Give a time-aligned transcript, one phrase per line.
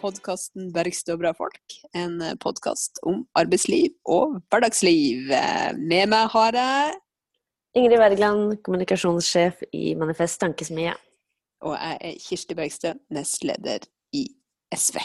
[0.00, 1.76] podkasten 'Bergstø og bra folk'.
[1.94, 5.28] En podkast om arbeidsliv og hverdagsliv.
[5.78, 6.98] Med meg har jeg
[7.76, 10.94] Ingrid Wergeland, kommunikasjonssjef i Manifest Tankesmie.
[11.62, 13.84] Og jeg er Kirsti Bergstø, nestleder
[14.16, 14.26] i
[14.74, 14.98] SV.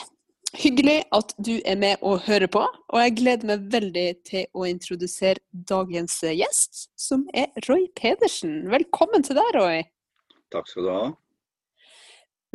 [0.56, 4.64] Hyggelig at du er med og hører på, og jeg gleder meg veldig til å
[4.70, 8.64] introdusere dagens gjest, som er Roy Pedersen.
[8.72, 9.84] Velkommen til deg, Roy.
[10.56, 11.06] Takk skal du ha.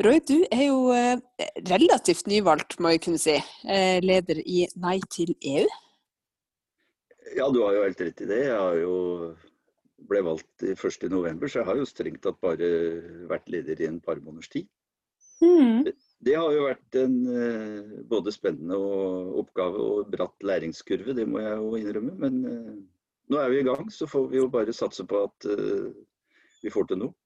[0.01, 1.19] Roy, du er jo eh,
[1.69, 3.35] relativt nyvalgt, må jeg kunne si.
[3.69, 5.67] Eh, leder i Nei til EU.
[7.37, 8.39] Ja, du har jo helt rett i det.
[8.47, 8.95] Jeg jo
[10.09, 12.71] ble valgt 1.11, så jeg har jo strengt tatt bare
[13.29, 14.69] vært leder i en par måneders tid.
[15.41, 15.85] Mm.
[15.85, 18.81] Det, har jo vært en eh, både spennende
[19.41, 22.17] oppgave og bratt læringskurve, det må jeg jo innrømme.
[22.25, 22.41] Men
[23.29, 25.51] nå er vi i gang, så får vi jo bare satse på at
[26.61, 27.20] vi får til noe.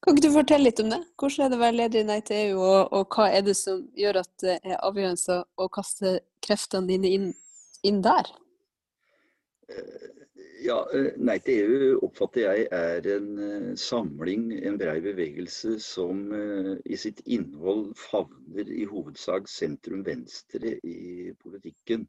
[0.00, 1.00] Kan ikke du fortelle litt om det?
[1.20, 3.56] Hvordan er det å være leder i Nei til EU, og, og, hva er det
[3.58, 6.14] som gjør at det er avgjørende å kaste
[6.46, 7.26] kreftene dine inn,
[7.86, 8.30] inn der?
[9.68, 10.06] Eh,
[10.64, 16.24] ja, eh, Nei til EU oppfatter jeg er en eh, samling, en brei bevegelse som
[16.32, 22.08] i sitt innhold favner i hovedsak sentrum-venstre i politikken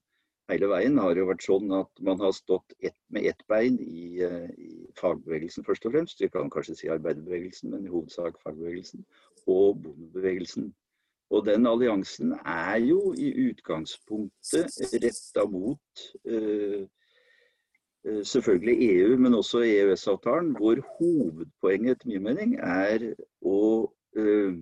[0.51, 4.21] hele veien har jo vært sånn at man har stått et, med ett bein i,
[4.25, 6.21] eh, i, fagbevegelsen først og fremst.
[6.21, 9.05] Vi kan kanskje si arbeiderbevegelsen, men i hovedsak fagbevegelsen.
[9.47, 10.71] Og bondebevegelsen.
[11.31, 16.83] Og den alliansen er jo i utgangspunktet retta mot uh,
[18.03, 23.13] selvfølgelig EU, men også EØS-avtalen, hvor hovedpoenget etter min mening er
[23.47, 24.59] å uh,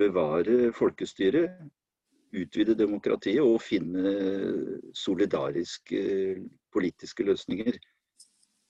[0.00, 1.60] bevare folkestyret
[2.32, 4.12] utvide demokratiet og finne
[4.96, 6.02] solidariske
[6.72, 7.76] politiske løsninger.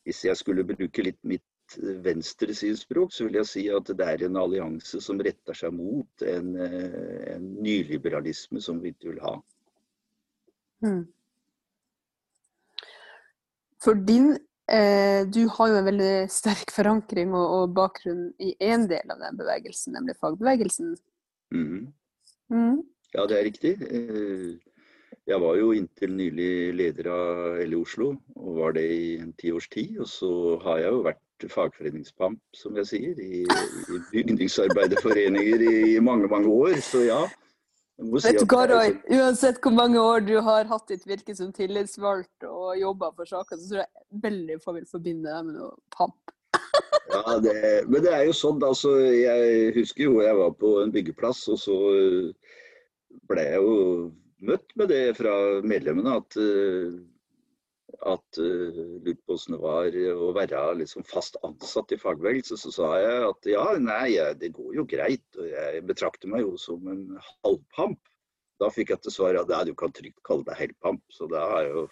[0.03, 1.47] Hvis jeg skulle bruke litt mitt
[1.78, 6.55] venstresidespråk, så vil jeg si at det er en allianse som retter seg mot en,
[6.59, 9.37] en nyliberalisme som vi ikke vil ha.
[10.83, 11.05] Mm.
[13.83, 14.33] For din
[14.71, 19.22] eh, Du har jo en veldig sterk forankring og, og bakgrunn i én del av
[19.22, 20.97] den bevegelsen, nemlig fagbevegelsen.
[21.55, 21.93] Mm.
[22.53, 22.83] Mm.
[23.12, 23.73] Ja, det er riktig.
[23.83, 24.53] Eh,
[25.28, 29.69] jeg var jo inntil nylig leder av LO Oslo, og var det i en tiårs
[29.71, 29.99] tid.
[30.03, 30.33] Og så
[30.65, 36.51] har jeg jo vært fagforeningspamp, som jeg sier, i, i bygningsarbeiderforeninger i, i mange, mange
[36.51, 36.81] år.
[36.83, 37.21] Så ja.
[38.03, 38.95] Vet du hva, Roy?
[39.15, 43.61] Uansett hvor mange år du har hatt ditt virke som tillitsvalgt og jobba for saker,
[43.61, 46.34] så tror jeg veldig få vil forbinde deg med noe pamp.
[47.12, 47.61] ja, det,
[47.93, 48.97] men det er jo sånn, altså.
[49.12, 51.78] Jeg husker jo jeg var på en byggeplass, og så
[53.32, 53.72] ble jeg jo
[54.47, 55.32] møtt med det fra
[55.66, 56.94] medlemmene at, eh,
[58.12, 62.59] at hvordan det var å være liksom fast ansatt i fagbevegelse.
[62.59, 65.26] Så sa jeg at ja, nei, det går jo greit.
[65.38, 67.04] Og jeg betrakter meg jo som en
[67.44, 68.00] halvpamp.
[68.62, 71.04] Da fikk jeg til svar at ja, du kan trygt kalle deg helpamp.
[71.15, 71.84] Så da har jeg jo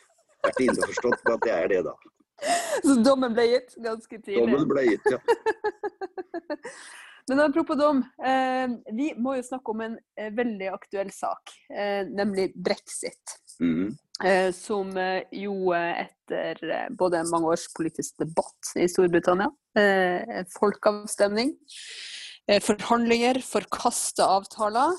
[0.47, 1.95] vært innforstått med at det er det, da.
[2.81, 4.41] Så dommen ble gitt ganske tidlig?
[4.41, 5.21] Dommen ble gitt, ja.
[7.29, 12.03] Men apropos dom, eh, vi må jo snakke om en eh, veldig aktuell sak, eh,
[12.09, 13.37] nemlig brexit.
[13.61, 13.91] Mm.
[14.57, 14.89] som
[15.33, 16.59] jo etter
[16.97, 19.49] både mange års politisk debatt i Storbritannia,
[20.55, 21.55] folkeavstemning,
[22.65, 24.97] forhandlinger, forkasta avtaler,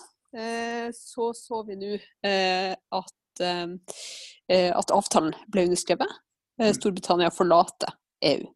[0.98, 6.18] så så vi nå at, at avtalen ble underskrevet.
[6.62, 6.74] Mm.
[6.78, 7.94] Storbritannia forlater
[8.34, 8.50] EU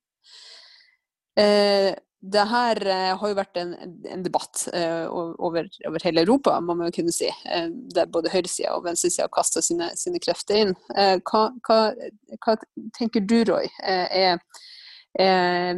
[2.31, 3.74] det her uh, har jo vært en,
[4.09, 7.30] en debatt uh, over, over, hele Europa, må man jo kunne si.
[7.46, 10.74] Uh, der både høyresida og venstresida kaster sine, sine, krefter inn.
[10.96, 11.80] Hva, hva,
[12.46, 12.58] hva,
[12.97, 14.40] tenker du, Roy, er,
[15.19, 15.75] er,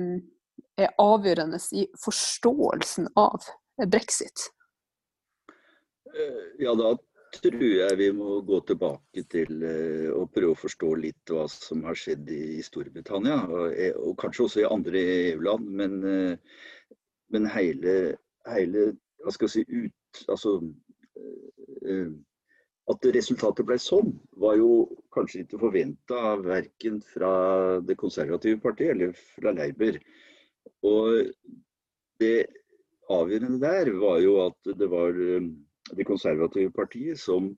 [0.77, 3.49] er, avgjørende i forståelsen av
[3.89, 4.49] brexit?
[6.61, 6.95] Ja, da
[7.43, 9.63] tror jeg vi må gå tilbake til
[10.15, 13.37] å prøve å forstå litt hva som har skjedd i, Storbritannia,
[13.71, 15.69] eh, og, kanskje også i andre EU-land.
[15.81, 16.95] Men, uh,
[17.33, 17.95] men, hele,
[18.47, 18.85] hele
[19.23, 20.59] hva skal jeg si, ut, altså,
[22.87, 27.31] At resultatet ble sånn, var jo kanskje ikke forventa verken fra
[27.83, 29.97] det konservative partiet eller fra Leiber.
[30.87, 31.33] Og
[32.23, 32.47] det
[33.11, 35.19] avgjørende der var jo at det var
[35.95, 37.51] det konservative partiet som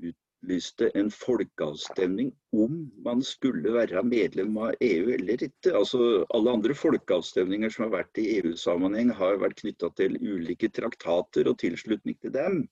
[0.00, 5.74] utlyste en folkeavstemning om man skulle være medlem av EU eller ikke.
[5.76, 11.50] Altså Alle andre folkeavstemninger som har vært i EU-sammenheng, har vært knytta til ulike traktater
[11.50, 12.62] og tilslutning til dem.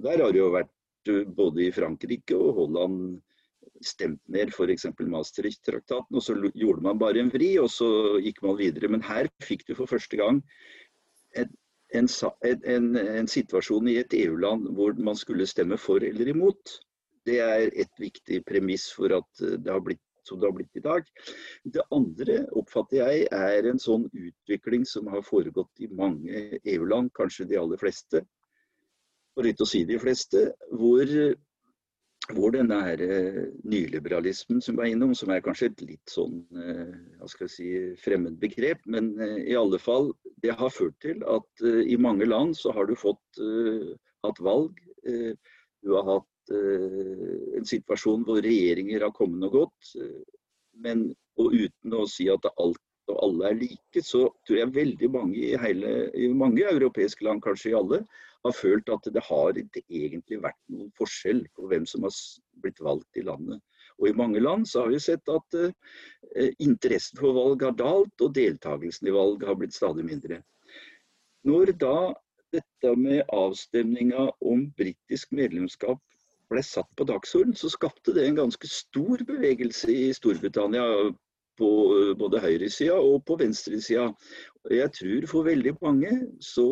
[0.00, 3.20] Der har det jo vært eh, både i Frankrike og Holland
[3.82, 4.86] stemt ned f.eks.
[4.98, 8.88] Maastricht-traktaten, og så gjorde man bare en vri, og så gikk man videre.
[8.92, 10.40] Men her fikk du for første gang
[11.38, 11.50] et
[11.98, 12.08] en,
[12.44, 16.78] en, en situasjon i et EU-land hvor man skulle stemme for eller imot.
[17.26, 20.84] Det er et viktig premiss for at det har blitt som det har blitt i
[20.84, 21.06] dag.
[21.64, 27.48] Det andre oppfatter jeg er en sånn utvikling som har foregått i mange EU-land, kanskje
[27.50, 28.22] de aller fleste,
[29.34, 31.08] for ikke å si de fleste, hvor
[32.30, 36.92] hvor denne her eh, nyliberalismen som var innom, som er kanskje et litt sånn eh,
[37.18, 37.70] hva skal jeg si,
[38.02, 40.12] fremmed begrep, men eh, i alle fall,
[40.44, 43.38] det har ført til at i mange land så har du fått
[44.26, 44.74] hatt valg.
[45.06, 49.92] Du har hatt en situasjon hvor regjeringer har kommet og gått.
[50.82, 51.04] Men,
[51.38, 52.82] og uten å si at alt
[53.12, 57.42] og alle er like, så tror jeg veldig mange i, hele, i mange europeiske land,
[57.46, 58.02] kanskje i alle,
[58.44, 62.16] har følt at det har ikke egentlig vært noen forskjell på hvem som har
[62.64, 63.62] blitt valgt i landet.
[64.00, 65.70] Og I mange land så har vi sett at uh,
[66.62, 70.40] interessen for valg har dalt, og deltakelsen i valg har blitt stadig mindre.
[71.46, 71.96] Når da
[72.52, 76.00] dette med avstemninga om britisk medlemskap
[76.52, 80.84] ble satt på dagsorden, så skapte det en ganske stor bevegelse i Storbritannia
[81.60, 84.10] på eh, både høyresida og på venstresida.
[84.70, 86.12] Jeg tror for veldig mange
[86.44, 86.66] så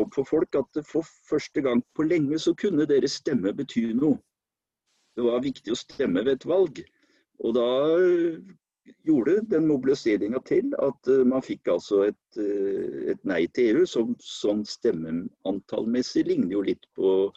[0.00, 4.18] opp for folk at for første gang på lenge så kunne deres stemme bety noe.
[5.18, 6.80] Det var viktig å stemme ved et valg.
[7.42, 7.68] Og da
[7.98, 8.38] eh,
[9.06, 13.86] gjorde den mobiliseringa til at eh, man fikk altså et, eh, et nei til EU,
[13.90, 17.32] som sånn stemmeantallmessig ligner jo litt på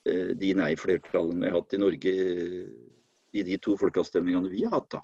[0.00, 2.12] de nei-flertallene vi har hatt i Norge
[3.36, 4.94] i de to folkeavstemningene vi har hatt.
[4.94, 5.02] da.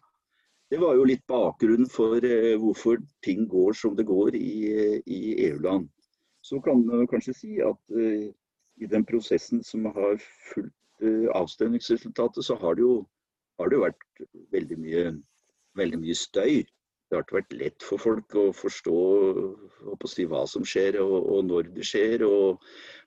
[0.73, 2.25] Det var jo litt bakgrunnen for
[2.63, 4.55] hvorfor ting går som det går i,
[5.05, 5.21] i
[5.51, 5.91] EU-land
[6.47, 8.27] så kan man kanskje si at uh,
[8.77, 10.19] i den prosessen som har
[10.53, 12.97] fulgt uh, avstemningsresultatet, så har det jo,
[13.61, 15.05] har det vært veldig mye,
[15.81, 16.63] veldig mye, støy.
[17.07, 18.95] Det har ikke vært lett for folk å forstå
[19.95, 22.25] å si, hva som skjer og, og når det skjer.
[22.27, 22.63] Og,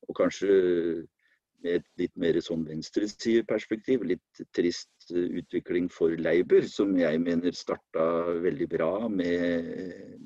[0.08, 0.54] og kanskje
[1.64, 4.06] med et litt mer sånn venstresideperspektiv.
[4.08, 8.06] Litt trist utvikling for Leiber, som jeg mener starta
[8.44, 9.70] veldig bra med,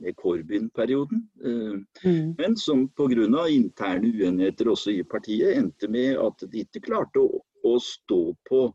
[0.01, 1.25] med Corbyn-perioden.
[1.45, 2.35] Eh, mm.
[2.37, 3.47] Men som pga.
[3.47, 8.67] interne uenigheter også i partiet endte med at de ikke klarte å, å stå på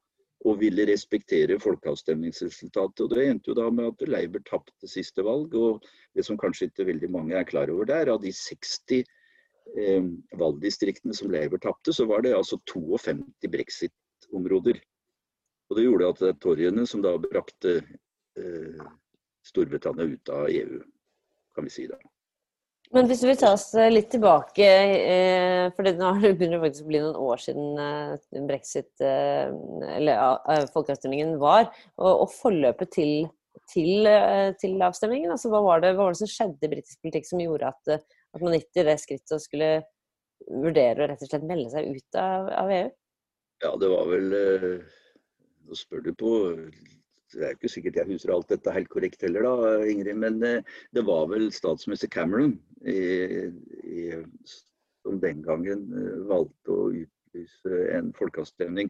[0.46, 3.02] og ville respektere folkeavstemningsresultatet.
[3.04, 5.54] Og Det endte jo da med at Leiber tapte siste valg.
[5.54, 5.84] og
[6.14, 9.02] Det som kanskje ikke veldig mange er klar over der, av de 60
[9.76, 10.04] eh,
[10.38, 14.80] valgdistriktene som Leiber tapte, så var det altså 52 brexit-områder.
[15.68, 18.86] Og Det gjorde at det er torgene som da brakte eh,
[19.44, 20.78] Storbritannia ut av EU,
[21.56, 21.98] kan vi si da.
[22.96, 26.92] Men hvis vi tar oss litt tilbake, eh, for det nå begynner det faktisk å
[26.92, 29.52] bli noen år siden eh, brexit, eh,
[29.98, 31.68] eller folkeavstemningen var,
[32.00, 33.12] og, og forløpet til,
[33.68, 34.08] til,
[34.60, 37.44] til avstemningen, altså hva var, det, hva var det som skjedde i britisk politikk som
[37.44, 38.00] gjorde at
[38.34, 39.70] at man gikk til det skrittet og skulle
[40.48, 42.88] vurdere å rett og slett melde seg ut av, av EU?
[43.64, 44.98] Ja, det var vel eh,
[45.68, 46.32] Nå spør du på
[47.28, 50.16] Det er ikke sikkert jeg husker alt dette helt korrekt heller, da, Ingrid.
[50.16, 52.54] Men eh, det var vel statsminister Cameron
[52.88, 53.50] i,
[53.84, 54.04] i,
[55.04, 58.88] som den gangen eh, valgte å utlyse en folkeavstemning.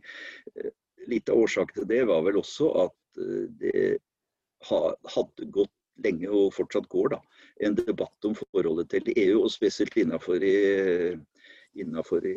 [1.10, 2.94] Litt av årsaken til det var vel også at
[3.58, 3.98] det
[4.68, 5.74] hadde gått
[6.04, 7.20] lenge og fortsatt går, da,
[7.66, 11.16] en debatt om forholdet til EU, og spesielt innenfor, i,
[11.82, 12.36] innenfor i,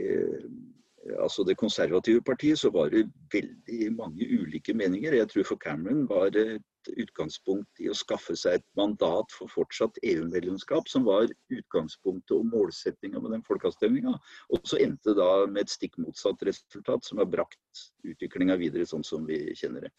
[1.19, 5.13] altså det konservative partiet, så var det veldig mange ulike meninger.
[5.13, 9.51] Jeg tror for Cameron var det et utgangspunkt i å skaffe seg et mandat for
[9.53, 14.13] fortsatt EU-medlemskap, som var utgangspunktet og målsettinga med den folkeavstemninga.
[14.53, 18.87] Og så endte det da med et stikk motsatt resultat, som har brakt utviklinga videre
[18.89, 19.93] sånn som vi kjenner det.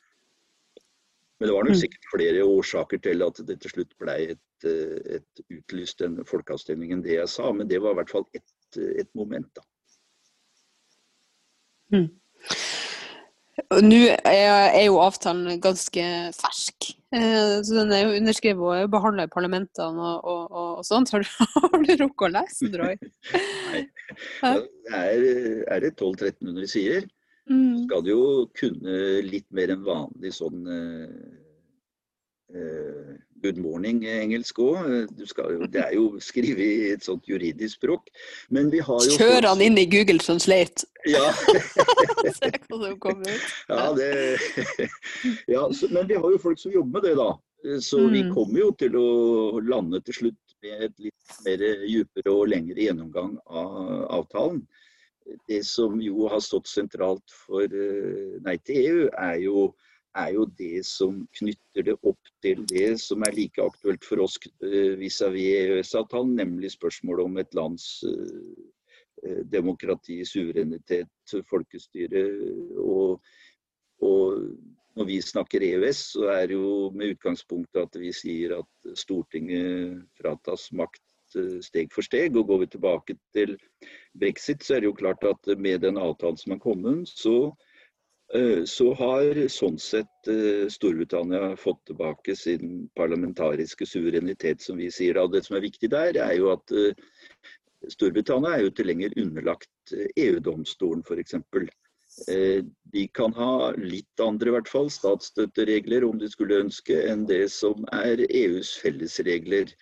[1.40, 1.82] Men det var nok mm.
[1.82, 7.02] sikkert flere årsaker til at det til slutt ble et, et utlyst en folkeavstemning enn
[7.02, 9.64] det jeg sa, men det var i hvert fall ett et moment, da.
[11.92, 12.08] Mm.
[13.84, 16.04] Nå er jo avtalen ganske
[16.36, 16.90] fersk.
[17.12, 21.12] Eh, så Den er jo underskrevet og behandla i parlamentene og, og, og, sånt.
[21.12, 21.28] Har du,
[21.72, 22.96] har du rukket å lese den, Roy?
[23.72, 23.82] Nei.
[24.12, 25.26] Det er,
[25.68, 27.10] er det 1200-1300 sider?
[27.50, 27.88] Mm.
[27.88, 28.96] skal du jo kunne
[29.26, 31.08] litt mer enn vanlig sånn eh,
[32.54, 34.88] uh, good morning-engelsk òg.
[35.72, 38.10] Det er jo skrevet i et sånt juridisk språk.
[38.50, 40.86] Men vi har jo Kjør han inn i Google Translate!
[41.10, 41.32] Ja.
[42.38, 43.48] Se hva som kommer ut.
[43.68, 44.10] Ja, det,
[45.54, 47.32] ja så, men vi har jo folk som jobber med det, da.
[47.82, 48.32] Så vi mm.
[48.34, 49.08] kommer jo til å
[49.62, 53.76] lande til slutt med et litt mer dypere og lengre gjennomgang av
[54.22, 54.64] avtalen
[55.48, 59.70] det som jo har stått sentralt for eh, Nei til EU, er jo
[60.18, 64.38] er jo det som knytter det opp til det som er like aktuelt for oss
[64.60, 67.86] vis-à-vis EØS-avtalen, nemlig spørsmålet om et lands
[69.52, 72.24] demokrati, suverenitet, folkestyre.
[72.82, 73.20] Og,
[74.02, 74.42] og,
[74.98, 80.02] når vi snakker EØS, så er det jo med utgangspunkt at vi sier at Stortinget
[80.18, 81.00] fratas makt
[81.64, 82.36] steg for steg.
[82.36, 83.56] Og går vi tilbake til
[84.18, 87.71] brexit, så er det jo klart at med den avtalen som er kommet, så, eh,
[88.64, 95.18] så har sånn sett eh, Storbritannia fått tilbake sin parlamentariske suverenitet, som vi sier.
[95.20, 96.96] Og det som er viktig der, er jo at eh,
[97.92, 101.36] Storbritannia er jo ikke lenger underlagt EU-domstolen, f.eks.
[102.92, 107.46] De kan ha litt andre i hvert fall, statsstøtteregler om de skulle ønske, enn det
[107.52, 109.72] som er EUs fellesregler.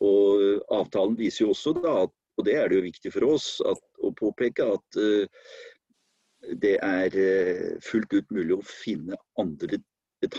[0.00, 3.82] Og avtalen viser jo også da, og det er det jo viktig for oss at,
[4.00, 5.00] å påpeke, at
[6.62, 9.80] det er uh, fullt ut mulig å finne andre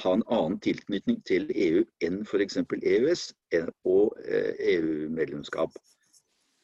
[0.04, 2.60] ha en annen tilknytning til EU enn f.eks.
[2.78, 3.24] EØS
[3.90, 5.74] og uh, eh, EU-medlemskap.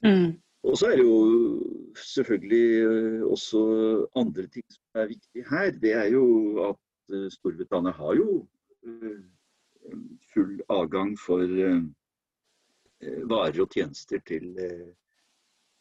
[0.05, 0.35] Mm.
[0.67, 1.17] Og så er det jo
[1.97, 3.61] selvfølgelig også
[4.21, 5.71] andre ting som er viktig her.
[5.81, 6.25] Det er jo
[6.67, 8.43] at Storbritannia har jo
[10.33, 11.45] full adgang for
[12.99, 14.93] Eh, varer og tjenester til EU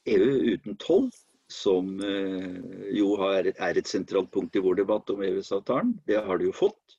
[0.04, 1.06] eh, e uten toll,
[1.52, 2.56] som eh,
[2.96, 5.94] jo er et sentralt punkt i vår debatt om EØS-avtalen.
[6.08, 6.96] Det har de jo fått.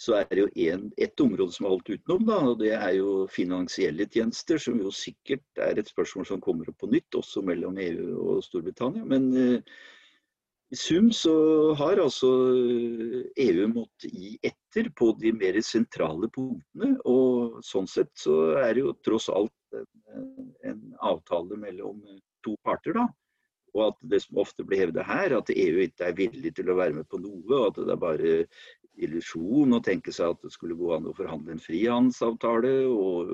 [0.00, 3.26] Så er det jo ett område som er holdt utenom, da, og det er jo
[3.28, 7.80] finansielle tjenester, som jo sikkert er et spørsmål som kommer opp på nytt, også mellom
[7.82, 9.02] EU og Storbritannia.
[9.04, 9.26] Men
[10.70, 11.34] i sum så
[11.74, 12.28] har altså
[13.42, 16.92] EU måttet gi etter på de mer sentrale punktene.
[17.10, 20.28] Og sånn sett så er det jo tross alt en,
[20.70, 21.98] en avtale mellom
[22.46, 23.08] to parter, da.
[23.74, 26.78] Og at det som ofte blir hevdet her, at EU ikke er villig til å
[26.78, 28.36] være med på noe, og at det er bare
[29.00, 33.30] illusjon å tenke seg at det skulle gå an å forhandle en frihandelsavtale, og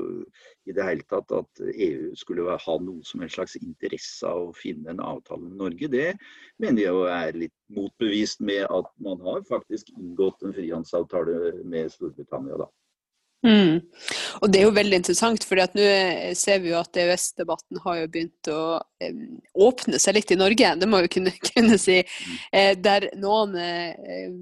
[0.69, 4.57] i det hele tatt at EU skulle ha noe som en slags interesse av å
[4.57, 6.09] finne en avtale med Norge, det
[6.63, 11.91] mener jeg jo er litt motbevist med at man har faktisk inngått en frihandelsavtale med
[11.95, 12.71] Storbritannia, da.
[13.47, 13.79] Mm.
[14.43, 15.89] Og Det er jo veldig interessant, for nå
[16.39, 18.63] ser vi jo at EØS-debatten har jo begynt å
[19.03, 19.21] eh,
[19.55, 22.01] åpne seg litt i Norge, det må vi kunne, kunne si.
[22.51, 24.33] Eh, der noen eh,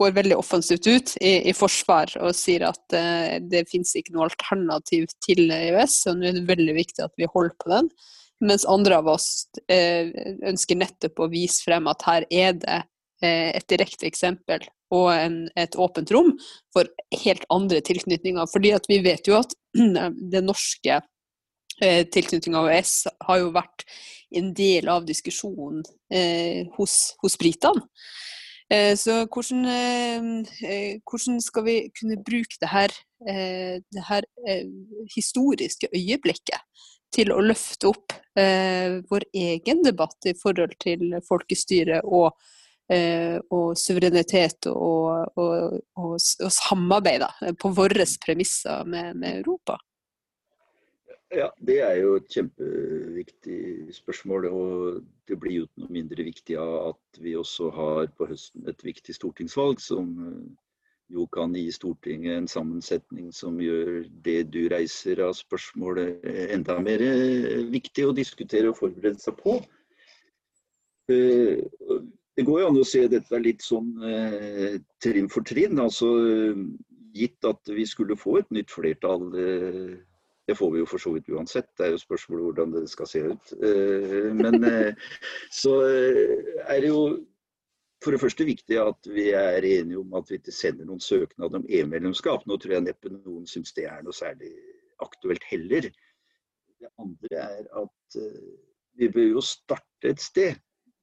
[0.00, 4.24] går veldig offensivt ut i, i forsvar og sier at uh, det finnes ikke noe
[4.26, 7.90] alternativ til EØS, og nå er det veldig viktig at vi holder på den.
[8.42, 9.28] Mens andre av oss
[9.70, 10.10] uh,
[10.48, 12.80] ønsker nettopp å vise frem at her er det
[13.20, 16.32] et direkte eksempel og en, et åpent rom
[16.74, 16.88] for
[17.24, 18.50] helt andre tilknytninger.
[18.52, 19.54] Fordi at vi vet jo at
[20.34, 21.00] det norske
[21.82, 22.96] eh, tilknytninga av EØS
[23.28, 23.86] har jo vært
[24.38, 25.82] en del av diskusjonen
[26.14, 27.86] eh, hos, hos britene.
[28.70, 30.22] Eh, så hvordan, eh,
[30.70, 34.24] eh, hvordan, skal vi kunne bruke det her, det her
[35.14, 36.62] historiske øyeblikket
[37.12, 38.14] til å løfte opp
[39.12, 42.32] vår egen debatt i forhold til folkestyre og,
[42.90, 47.22] og suverenitet og, og, og, samarbeid
[47.60, 49.76] på våre premisser med, med Europa?
[51.30, 54.46] Ja, Det er jo et kjempeviktig spørsmål.
[54.50, 58.82] Og det blir jo noe mindre viktig av at vi også har på høsten et
[58.84, 60.40] viktig stortingsvalg, som eh,
[61.14, 66.02] jo kan gi Stortinget en sammensetning som gjør det du reiser av spørsmål
[66.56, 69.60] enda mer eh, viktig å diskutere og forberede seg på.
[72.40, 73.92] Eh, det går jo an å se dette litt sånn
[75.02, 75.78] trinn for trinn.
[75.78, 76.08] altså
[77.14, 79.28] Gitt at vi skulle få et nytt flertall
[80.50, 83.06] det får vi jo for så vidt uansett, det er jo spørsmålet hvordan det skal
[83.06, 83.52] se ut.
[83.62, 85.10] Eh, men eh,
[85.54, 87.02] så eh, er det jo
[88.02, 91.54] for det første viktig at vi er enige om at vi ikke sender noen søknad
[91.58, 92.46] om EU-medlemskap.
[92.48, 94.50] Nå tror jeg neppe noen syns det er noe særlig
[95.04, 95.90] aktuelt heller.
[96.80, 98.18] Det andre er at
[98.98, 100.56] vi bør jo starte et sted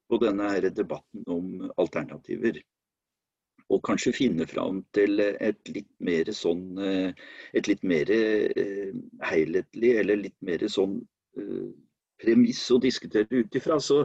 [0.08, 2.62] på denne debatten om alternativer
[3.74, 7.26] og kanskje finne fram til et litt mer sånn eh,
[7.58, 8.94] et litt mer eh,
[9.28, 11.02] helhetlig eller litt mer sånn
[11.40, 11.68] eh,
[12.18, 13.78] premiss å diskutere ut ifra.
[13.84, 14.00] Så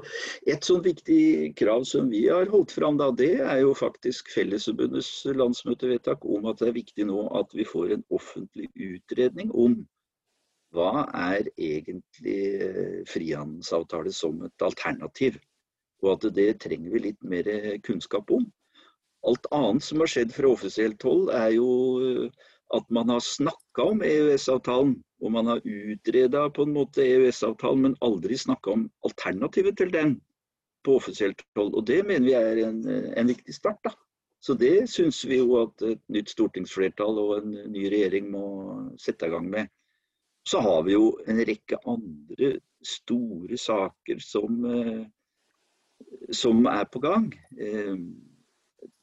[0.50, 5.12] et sånn viktig krav som vi har holdt fram, da, det er jo faktisk Fellesforbundets
[5.38, 9.78] landsmøtevedtak om at det er viktig nå at vi får en offentlig utredning om
[10.72, 15.36] hva er egentlig frihandelsavtale som et alternativ.
[16.02, 17.48] Og at det trenger vi litt mer
[17.86, 18.48] kunnskap om.
[19.26, 21.68] Alt annet som har skjedd fra offisielt hold, er jo
[22.02, 24.96] eh, at man har snakka om EØS-avtalen.
[25.22, 30.16] Og man har utreda på en måte EØS-avtalen, men aldri snakka om alternativet til den
[30.82, 31.76] på offisielt hold.
[31.78, 33.78] Og det mener vi er en, en viktig start.
[33.86, 33.94] da.
[34.42, 38.46] Så det syns vi jo at et nytt stortingsflertall og en ny regjering må
[38.98, 39.70] sette i gang med.
[40.42, 45.04] Så har vi jo en rekke andre store saker som, eh,
[46.34, 47.30] som er på gang.
[47.58, 47.96] Eh,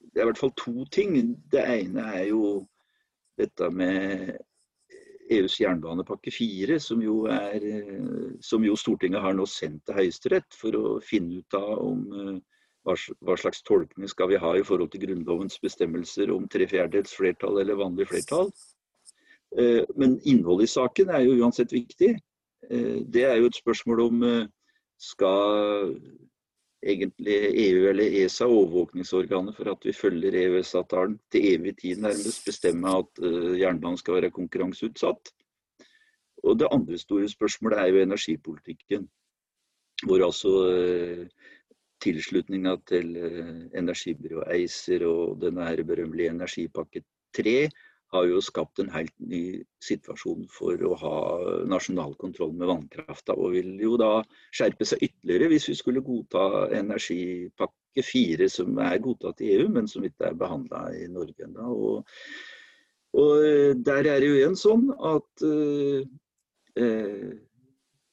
[0.09, 1.15] det er i hvert fall to ting.
[1.51, 2.65] Det ene er jo
[3.39, 4.35] dette med
[5.29, 10.75] EUs jernbanepakke 4, som jo, eh, som jo Stortinget har nå sendt til Høyesterett for
[10.75, 12.41] å finne ut av om
[12.87, 17.59] hva slags tolkning skal vi ha i forhold til Grunnlovens bestemmelser om tre fjerdedels flertall
[17.61, 18.49] eller vanlig flertall.
[19.57, 22.15] Eh, men innholdet i saken er jo uansett viktig.
[22.69, 24.47] Eh, det er jo et spørsmål om eh,
[24.99, 25.95] skal
[26.85, 32.95] egentlig EU eller ESA, overvåkningsorganet for at vi følger EØS-avtalen til evig tid nærmest, bestemme
[33.01, 33.23] at
[33.59, 35.33] jernbanen skal være konkurranseutsatt.
[36.43, 39.09] Og Det andre store spørsmålet er jo energipolitikken.
[40.07, 40.53] Hvor altså
[42.03, 47.03] tilslutninga til eh, energibyrået ACER og denne berømmelige energipakke
[47.35, 47.69] 3
[48.13, 51.17] har jo skapt en helt ny situasjon for å ha
[51.69, 54.23] nasjonal kontroll med vannkrafta, og vil jo da
[54.55, 59.89] skjerpe seg ytterligere hvis vi skulle godta energipakke 4, som er godtatt i EU, men
[59.89, 61.75] som ikke er behandla i Norge ennå.
[63.19, 66.09] Og, eh, der er det jo igjen sånn at eh,
[66.79, 67.29] uh,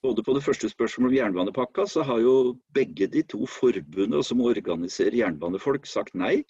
[0.07, 4.45] både på det første spørsmålet om jernbanepakka, så har jo begge de to forbundene som
[4.45, 6.45] organiserer jernbanefolk, sagt nei.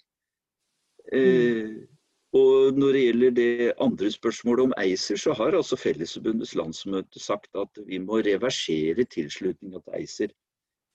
[1.15, 1.87] Eh,
[2.35, 7.55] og når det gjelder det andre spørsmålet om ACER, så har altså Fellesforbundets landsmøte sagt
[7.55, 10.33] at vi må reversere tilslutninga til ACER.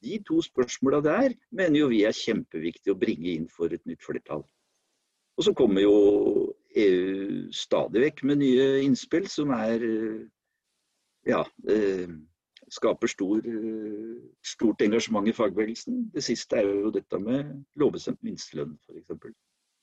[0.03, 4.05] De to spørsmåla der mener jo vi er kjempeviktig å bringe inn for et nytt
[4.05, 4.45] flertall.
[5.37, 5.95] Og så kommer jo
[6.77, 9.81] EU stadig vekk med nye innspill som er
[11.27, 12.13] ja, eh,
[12.73, 13.41] skaper stor,
[14.45, 16.11] stort engasjement i fagbevegelsen.
[16.13, 19.33] Det siste er jo dette med lovbestemt minstelønn, f.eks.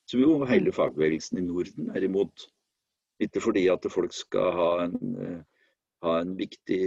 [0.10, 2.48] Som jo hele fagbevegelsen i Norden er imot.
[3.22, 5.43] Ikke fordi at folk skal ha en,
[6.06, 6.80] ha en viktig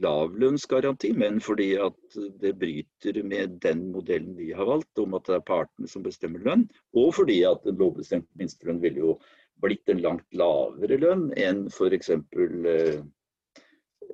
[0.00, 5.36] lavlønnsgaranti, men fordi at det bryter med den modellen vi har valgt, om at det
[5.36, 6.64] er partene som bestemmer lønn.
[6.96, 9.18] Og fordi at en lovbestemt minstelønn ville jo
[9.60, 12.10] blitt en langt lavere lønn enn f.eks.
[12.14, 13.02] Eh,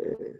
[0.00, 0.34] eh,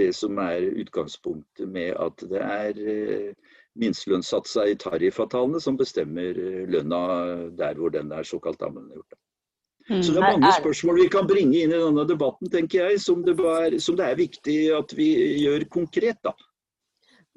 [0.00, 6.62] det som er utgangspunktet med at det er eh, minstelønnssatsa i tariffavtalene som bestemmer eh,
[6.70, 7.00] lønna
[7.58, 9.18] der hvor den er såkalt allmenngjort.
[9.90, 10.02] Mm.
[10.02, 13.24] Så det er mange spørsmål vi kan bringe inn i denne debatten, tenker jeg, som
[13.26, 15.08] det, er, som det er viktig at vi
[15.42, 16.20] gjør konkret.
[16.22, 16.34] da.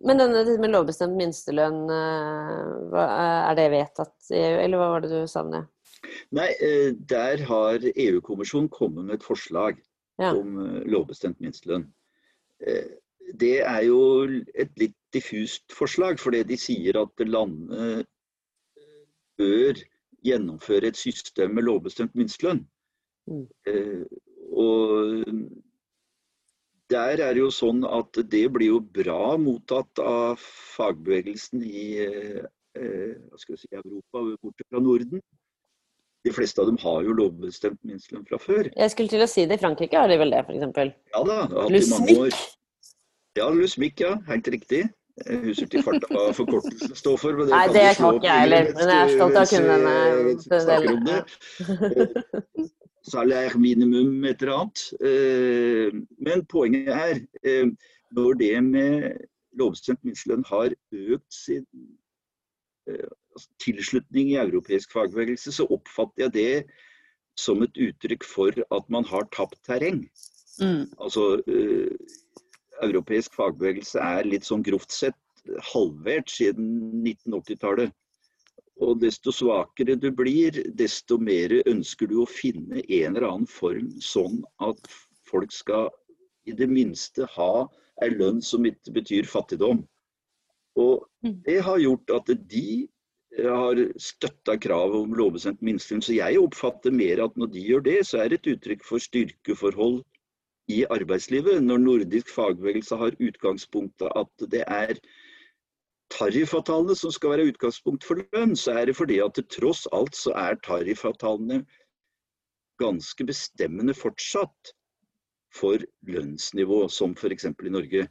[0.04, 5.14] Men denne med lovbestemt minstelønn, eh, er det vedtatt i EU, eller hva var det
[5.14, 5.64] du sa med det?
[6.36, 6.50] Nei,
[7.08, 9.78] der har EU-kommisjonen kommet med et forslag
[10.20, 10.34] ja.
[10.34, 10.58] om
[10.90, 11.86] lovbestemt minstelønn.
[13.34, 18.86] Eh, det er jo et litt diffust forslag, fordi de sier at landet eh,
[19.38, 19.74] bør
[20.24, 22.66] gjennomføre et system med lovbestemt minstelønn.
[23.28, 23.48] Mm.
[23.68, 24.04] Eh,
[24.54, 25.26] og
[26.90, 30.38] der er det jo sånn at det blir jo bra mottatt av
[30.76, 31.86] fagbevegelsen i
[33.40, 35.22] si, Europa, bort fra Norden.
[36.24, 38.70] De fleste av dem har jo lovbestemt minstelønn fra før.
[38.78, 39.58] Jeg skulle til å si det.
[39.58, 40.94] I Frankrike har de vel det, f.eks.?
[41.12, 41.40] Ja da.
[41.74, 42.38] Lusmik?
[43.38, 44.18] Ja, Lusmik, ja.
[44.28, 44.84] Helt riktig.
[45.26, 47.36] Jeg husker ikke farta hva forkortelsen står for.
[47.38, 48.70] Men det Nei, det kan ikke jeg heller.
[48.78, 49.76] Men jeg er stolt av å kunne
[50.70, 52.70] denne delen.
[53.04, 54.86] Salær minimum et eller annet.
[55.10, 57.70] Eh, men poenget er, eh,
[58.16, 59.20] når det med
[59.60, 61.66] lovbestemt minstelønn har økt sin
[62.90, 66.56] eh, altså tilslutning i europeisk fagbevegelse, så oppfatter jeg det
[67.38, 70.06] som et uttrykk for at man har tapt terreng.
[70.62, 70.86] Mm.
[71.02, 71.44] Altså,
[72.82, 75.20] europeisk fagbevegelse er litt sånn grovt sett
[75.74, 77.94] halvert siden 1980-tallet.
[78.82, 83.92] Og desto svakere du blir, desto mer ønsker du å finne en eller annen form
[84.02, 84.80] sånn at
[85.30, 85.92] folk skal
[86.50, 87.68] i det minste ha
[88.04, 89.84] en lønn som ikke betyr fattigdom.
[90.80, 91.38] Og mm.
[91.46, 92.68] det har gjort at de
[93.38, 96.04] har støtta kravet om lovbestemt minstelønn.
[96.06, 99.02] Så jeg oppfatter mer at når de gjør det, så er det et uttrykk for
[99.02, 100.02] styrkeforhold
[100.72, 101.64] i arbeidslivet.
[101.64, 104.96] Når nordisk fagbevegelse har utgangspunktet at det er
[106.14, 110.16] tariffavtalene som skal være utgangspunkt for lønn, så er det fordi at det, tross alt
[110.16, 111.64] så er tariffavtalene
[112.82, 114.74] ganske bestemmende fortsatt
[115.54, 117.46] for lønnsnivå, som f.eks.
[117.46, 118.08] i Norge.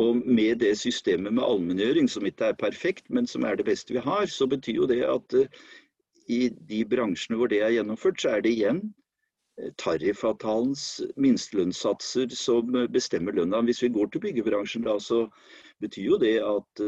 [0.00, 3.94] Og med det systemet med allmenngjøring, som ikke er perfekt, men som er det beste
[3.94, 5.36] vi har, så betyr jo det at
[6.32, 8.80] i de bransjene hvor det er gjennomført, så er det igjen
[9.80, 13.62] tariffavtalens minstelønnssatser som uh, bestemmer lønna.
[13.66, 15.26] Hvis vi går til byggebransjen, da, så
[15.82, 16.84] betyr jo det at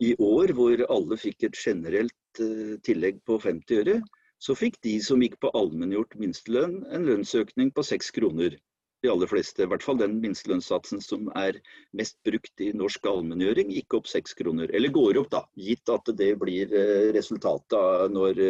[0.00, 4.00] i år, hvor alle fikk et generelt uh, tillegg på 50 øre,
[4.40, 8.56] så fikk de som gikk på allmenngjort minstelønn, en lønnsøkning på 6 kroner.
[9.04, 11.56] De aller fleste, i hvert fall den minstelønnssatsen som er
[11.96, 14.72] mest brukt i norsk allmenngjøring, gikk opp 6 kroner.
[14.76, 16.72] Eller går opp, da, gitt at det blir
[17.16, 18.40] resultatet når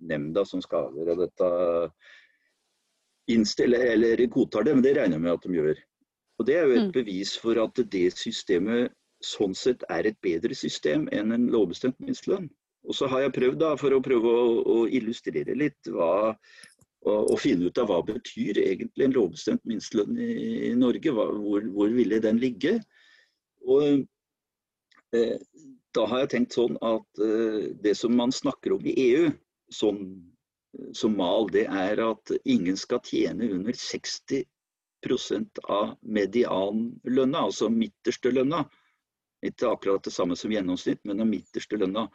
[0.00, 1.50] nemnda som skal avgjøre dette,
[3.28, 4.76] innstiller eller godtar det.
[4.76, 5.82] Men det regner jeg med at de gjør.
[6.38, 6.94] Og Det er jo et mm.
[6.94, 12.46] bevis for at det systemet sånn sett er et bedre system enn en lovbestemt minstelønn.
[12.86, 16.36] Og så har jeg prøvd da, for å prøve å, å illustrere litt hva,
[17.08, 20.30] og, finne ut av hva betyr egentlig en lovbestemt minstelønn i,
[20.70, 21.12] i Norge.
[21.14, 22.78] Hva, hvor, hvor, ville den ligge?
[23.66, 24.06] Og
[25.16, 25.36] eh,
[25.96, 29.28] da har jeg tenkt sånn at eh, det som man snakker om i EU
[29.74, 30.32] sånn,
[30.92, 34.44] som mal, det er at ingen skal tjene under 60%
[35.64, 38.64] av medianlønna, altså midterste lønna.
[39.44, 42.08] Ikke akkurat det samme som gjennomsnitt, men den midterste lønna.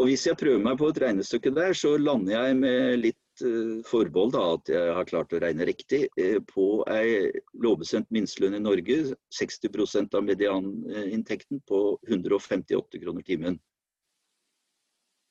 [0.00, 3.80] Og Hvis jeg prøver meg på et regnestykke der, så lander jeg med litt uh,
[3.84, 7.28] forbehold da, at jeg har klart å regne riktig uh, på ei
[7.60, 8.96] lovbestemt minstelønn i Norge,
[9.36, 13.58] 60% av medianinntekten på 158 kroner timen.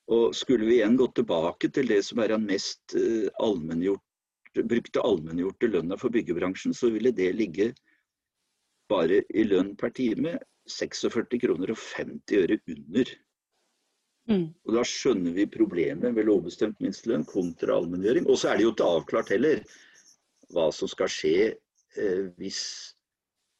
[0.09, 2.95] Og Skulle vi igjen gått tilbake til det som er den mest
[3.37, 4.05] allmenngjort
[4.65, 7.71] brukte allmenngjorte lønna for byggebransjen, så ville det ligge
[8.89, 10.37] bare i lønn per time
[10.69, 13.11] 46 kroner og 50 øre under.
[14.29, 14.47] Mm.
[14.65, 18.27] Og Da skjønner vi problemet ved lovbestemt minstelønn kontra allmenngjøring.
[18.29, 19.63] Og så er det jo ikke avklart heller
[20.53, 22.61] hva som skal skje eh, hvis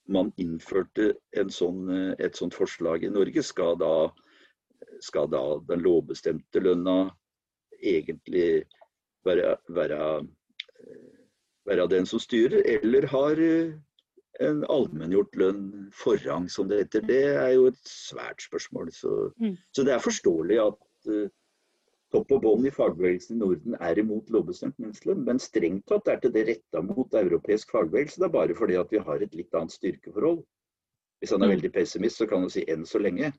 [0.09, 1.13] man innførte
[1.53, 3.45] sånn, eh, et sånt forslag i Norge.
[3.45, 4.09] Skal da,
[5.01, 7.09] skal da den lovbestemte lønna
[7.79, 8.65] egentlig
[9.25, 10.01] være, være
[11.69, 13.73] være den som styrer, eller har eh,
[14.45, 15.65] en allmenngjort lønn
[15.95, 17.03] forrang, som det heter.
[17.07, 18.91] Det er jo et svært spørsmål.
[18.95, 19.57] Så, mm.
[19.75, 21.25] så det er forståelig at uh,
[22.13, 26.21] topp og bånd i fagbevegelsen i Norden er imot lovbestemt minstelønn, men strengt tatt er
[26.23, 28.21] det det retta mot europeisk fagbevegelse.
[28.21, 30.41] Det er bare fordi at vi har et litt annet styrkeforhold.
[31.19, 31.55] Hvis han er mm.
[31.57, 33.33] veldig pessimist, så kan han si 'enn så lenge'.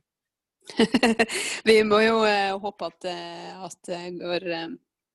[1.69, 4.47] vi må jo uh, håpe at, uh, at det går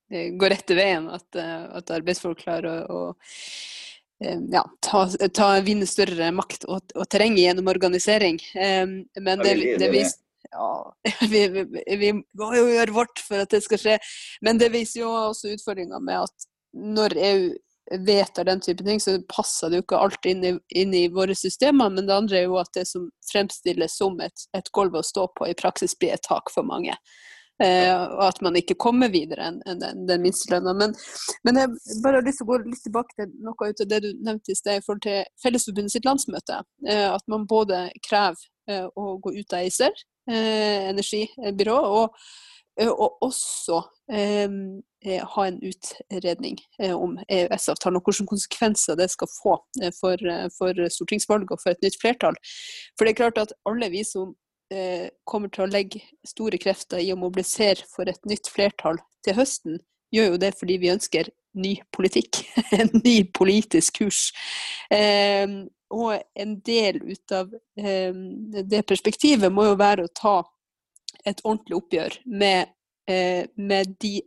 [0.10, 1.10] går rette veien.
[1.10, 6.94] At, eh, at arbeidsfolk klarer å, å eh, ja, ta, ta, vinne større makt og,
[6.96, 8.40] og terreng gjennom organisering.
[8.56, 10.68] Men det, det viser ja,
[11.32, 11.64] vi, vi,
[12.00, 13.96] vi, må jo gjøre vårt for at det skal skje.
[14.46, 17.48] Men det viser jo også utfordringa med at når EU
[17.92, 21.36] vedtar den type ting, så passer det jo ikke alltid inn i, inn i, våre
[21.38, 21.92] systemer.
[21.94, 25.28] Men det andre er jo at det som fremstilles som et, et gulv å stå
[25.38, 26.98] på, i praksis blir et tak for mange.
[27.64, 30.74] Eh, og at man ikke kommer videre enn en, den, den minstelønna.
[30.76, 30.96] Men,
[31.48, 34.02] men, jeg bare har lyst til å gå litt tilbake til noe ut av det
[34.04, 36.60] du nevnte i sted i forhold til Fellesforbundet sitt landsmøte.
[36.90, 42.16] Eh, at man både krever eh, å gå ut av ACER, energibyrå, og,
[42.82, 43.76] og også
[45.06, 46.56] ha en utredning
[46.96, 49.58] om EØS-avtalen og hvilke konsekvenser det skal få
[50.00, 50.24] for,
[50.56, 52.40] for stortingsvalget og for et nytt flertall.
[52.98, 54.34] For det er klart at alle vi som
[54.74, 59.38] eh, kommer til å legge store krefter i å mobilisere for et nytt flertall til
[59.38, 59.80] høsten,
[60.14, 62.42] gjør jo det fordi vi ønsker ny politikk.
[62.80, 64.28] en ny politisk kurs.
[64.94, 65.48] Eh,
[65.96, 68.14] og en del ut av eh,
[68.66, 70.38] det perspektivet må jo være å ta
[71.26, 72.74] et ordentlig oppgjør med,
[73.10, 74.18] eh, med de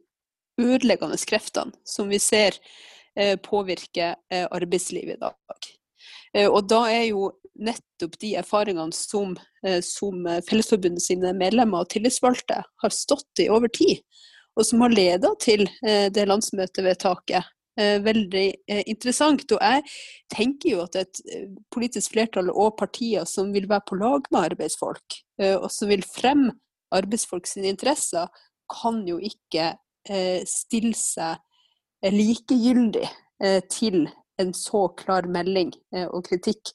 [0.59, 2.57] ødeleggende kreftene som vi ser
[3.17, 5.69] eh, påvirke eh, arbeidslivet i dag.
[6.39, 12.63] Og da er jo nettopp de erfaringene som, eh, som Fellesforbundet sine medlemmer og tillitsvalgte
[12.63, 14.03] har stått i over tid,
[14.57, 17.55] og som har leda til eh, det landsmøtevedtaket.
[17.79, 18.47] Eh, veldig
[18.91, 19.45] interessant.
[19.55, 19.85] Og jeg
[20.35, 21.21] tenker jo at et
[21.71, 26.57] politisk flertall og partier som vil være på lag med arbeidsfolk, og som vil fremme
[26.91, 28.27] arbeidsfolk sine interesser,
[28.69, 29.77] kan jo ikke
[30.49, 31.37] stille seg
[32.15, 33.09] likegyldig
[33.71, 34.07] til
[34.39, 35.73] en så klar melding
[36.09, 36.73] og kritikk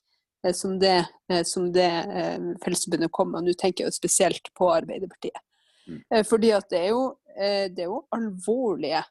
[0.48, 3.44] Eh, som det, eh, som det eh, Fellesforbundet kom med.
[3.44, 5.40] Nå tenker jeg spesielt på Arbeiderpartiet.
[5.88, 6.24] Mm.
[6.24, 7.02] Fordi at det er jo,
[7.36, 9.02] det er jo alvorlige,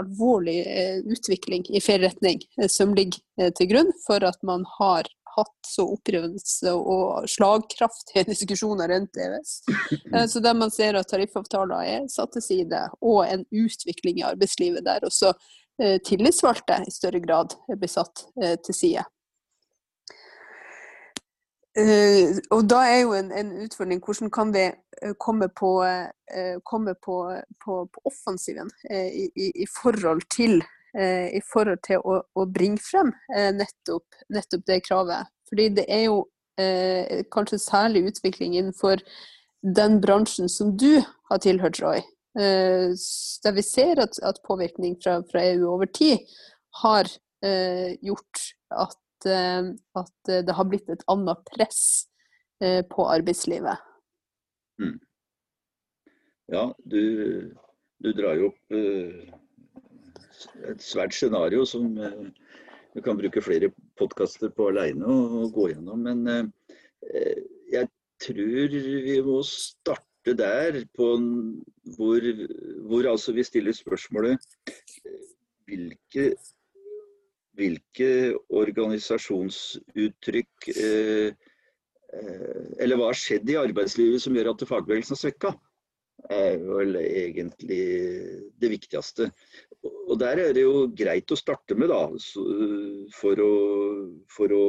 [0.00, 0.54] alvorlig
[1.12, 2.40] utvikling i feil retning
[2.72, 9.16] som ligger til grunn for at man har hatt så opprivende og slagkraftige diskusjoner rundt
[9.16, 9.54] EØS.
[10.32, 14.84] Så der man ser at tariffavtaler er satt til side, og en utvikling i arbeidslivet
[14.86, 15.32] der også
[16.06, 18.26] tillitsvalgte i større grad blir satt
[18.66, 19.06] til side.
[21.72, 24.66] Uh, og da er jo en, en, utfordring hvordan kan vi
[25.16, 27.16] komme på, uh, komme på,
[27.64, 30.60] på, på offensiven uh, i, i, forhold til,
[30.92, 33.14] i forhold til å, å bringe frem
[33.56, 35.30] nettopp, nettopp, det kravet.
[35.48, 36.18] Fordi det er jo
[37.32, 39.00] kanskje særlig utvikling innenfor
[39.62, 42.02] den bransjen som du har tilhørt, Roy,
[42.38, 42.90] eh,
[43.44, 46.18] der vi ser at, at påvirkning fra, fra, EU over tid
[46.82, 47.08] har
[47.44, 51.82] eh, gjort at, eh, at, det har blitt et annet press
[52.62, 53.78] eh, på arbeidslivet.
[54.82, 54.98] Mm.
[56.52, 57.54] Ja, du,
[58.02, 59.30] du, drar jo opp eh,
[60.70, 61.92] et svært scenario som
[62.92, 65.98] du kan bruke flere podkaster på alene og, gå gjennom.
[66.04, 66.46] Men eh,
[67.72, 67.88] jeg
[68.22, 68.68] tror
[69.08, 71.06] vi må starte der, på
[71.96, 72.20] hvor,
[72.86, 74.38] hvor altså vi stiller spørsmålet
[75.66, 76.24] hvilke,
[77.58, 78.10] hvilke
[78.52, 81.30] organisasjonsuttrykk eh,
[82.12, 85.50] eh, Eller hva har skjedd i arbeidslivet som gjør at fagbevegelsen er svekka?
[86.30, 87.82] er vel egentlig
[88.60, 89.30] det viktigste.
[89.82, 92.04] Og der er det jo greit å starte med, da,
[93.16, 93.54] for å,
[94.30, 94.66] for å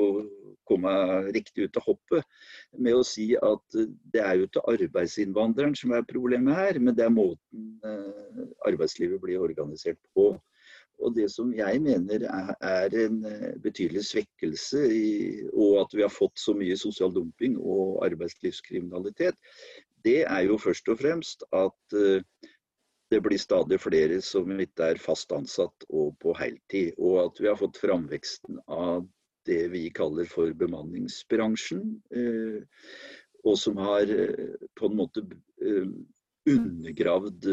[0.69, 0.93] komme
[1.35, 2.39] riktig ut av hoppet,
[2.79, 3.77] med å si at
[4.13, 9.21] det er jo ikke arbeidsinnvandreren som er problemet her, men det er måten eh, arbeidslivet
[9.21, 10.31] blir organisert på.
[11.03, 15.11] Og det som jeg mener er en eh, betydelig svekkelse, i,
[15.51, 19.37] og at vi har fått så mye sosial dumping og arbeidslivskriminalitet,
[20.03, 22.23] det er jo først og fremst at eh,
[23.13, 26.93] det blir stadig flere som ikke er fast ansatt og på heltid.
[26.97, 29.05] Og at vi har fått framveksten av
[29.47, 31.85] det vi kaller for bemanningsbransjen.
[32.15, 32.89] Eh,
[33.43, 35.25] og som har eh, på en måte
[36.43, 37.45] undergravd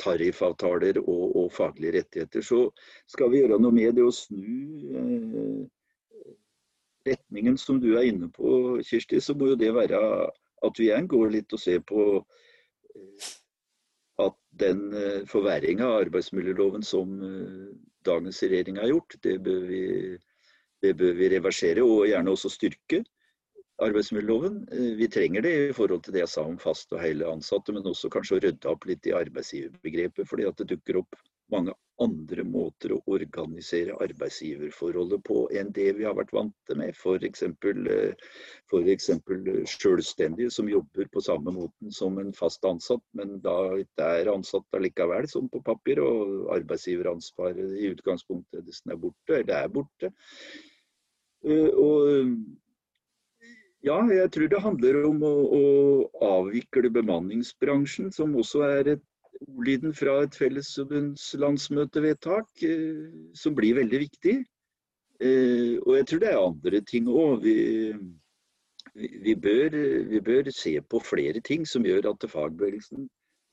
[0.00, 2.44] tariffavtaler og, og, faglige rettigheter.
[2.44, 2.62] Så
[3.10, 5.68] skal vi gjøre noe med det å snu
[7.06, 10.00] retningen som du er inne på, Kirsti, så må jo det være
[10.60, 13.30] at vi igjen går litt og ser på eh,
[14.60, 17.70] den eh, forverringa av arbeidsmiljøloven som eh,
[18.06, 19.82] dagens regjering har gjort, det bør, vi,
[20.84, 23.02] det bør vi reversere og gjerne også styrke
[23.80, 24.62] arbeidsmiljøloven.
[24.98, 27.86] Vi trenger det i forhold til det jeg sa om faste og hele ansatte, men
[27.88, 31.16] også kanskje å rydde opp litt i arbeidsgiverbegrepet, fordi at det dukker opp
[31.52, 36.94] mange andre måter å organisere arbeidsgiverforholdet på enn det vi har vært vante med.
[36.96, 37.44] F.eks.
[39.74, 44.78] selvstendige som jobber på samme måten som en fast ansatt, men da ikke er ansatt
[44.78, 46.00] allikevel, som på papir.
[46.04, 50.12] Og arbeidsgiveransvaret i utgangspunktet nesten er borte, eller er borte.
[51.44, 52.34] Eh, og
[53.80, 55.62] ja, jeg tror det handler om å, å
[56.26, 59.06] avvikle bemanningsbransjen, som også er et
[59.48, 64.36] ordlyden fra et fellesforbundslandsmøtevedtak eh, som blir veldig viktig.
[65.20, 67.42] Eh, og jeg tror det er andre ting òg.
[67.44, 67.54] Vi,
[68.94, 73.08] vi, vi bør se på flere ting som gjør at fagbevegelsen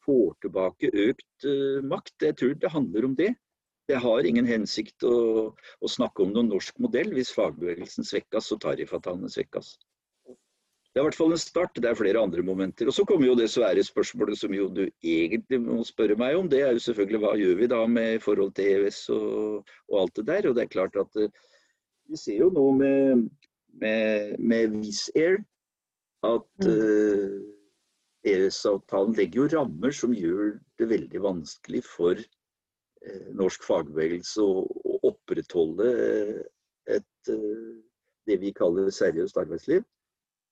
[0.08, 2.16] får tilbake økt uh, makt.
[2.24, 3.34] Jeg tror det handler om det.
[3.88, 5.16] Det har ingen hensikt å,
[5.56, 9.76] å snakke om noen norsk modell hvis fagbevegelsen svekkes og tariffavtalene svekkes.
[10.98, 11.76] Det er i hvert fall en start.
[11.78, 12.88] Det er flere andre momenter.
[12.90, 16.48] Og Så kommer jo det svære spørsmålet som jo du egentlig må spørre meg om.
[16.50, 20.16] Det er jo selvfølgelig hva gjør vi da med forhold til EØS og, og alt
[20.18, 20.48] det der.
[20.50, 21.28] Og det er klart at uh,
[22.10, 23.28] vi ser jo nå med,
[23.84, 25.38] med, med Wizz Air
[26.26, 27.36] at uh,
[28.26, 34.98] EØS-avtalen legger jo rammer som gjør det veldig vanskelig for uh, norsk fagbevegelse å, å
[35.12, 35.94] opprettholde
[36.90, 37.32] et,
[38.26, 39.86] det vi kaller seriøst arbeidsliv.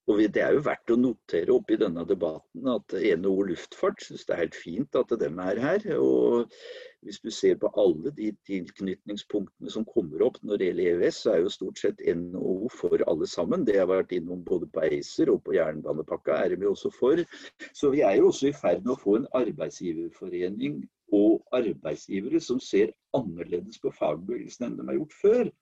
[0.07, 4.27] Og Det er jo verdt å notere opp i denne debatten at NHO Luftfart syns
[4.27, 5.87] det er helt fint at de er her.
[5.97, 6.53] og
[7.01, 11.33] Hvis du ser på alle de tilknytningspunktene som kommer opp når det gjelder EØS, så
[11.33, 13.65] er jo stort sett NHO for alle sammen.
[13.65, 17.25] Det har vært innom både på ACER og på jernbanepakka er vi også for.
[17.73, 20.83] Så vi er jo også i ferd med å få en arbeidsgiverforening
[21.17, 25.55] og arbeidsgivere som ser annerledes på fagbevegelsen enn de har gjort før.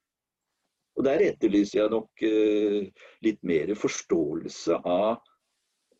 [0.94, 2.90] Og Der etterlyser jeg nok eh,
[3.26, 5.22] litt mer forståelse av,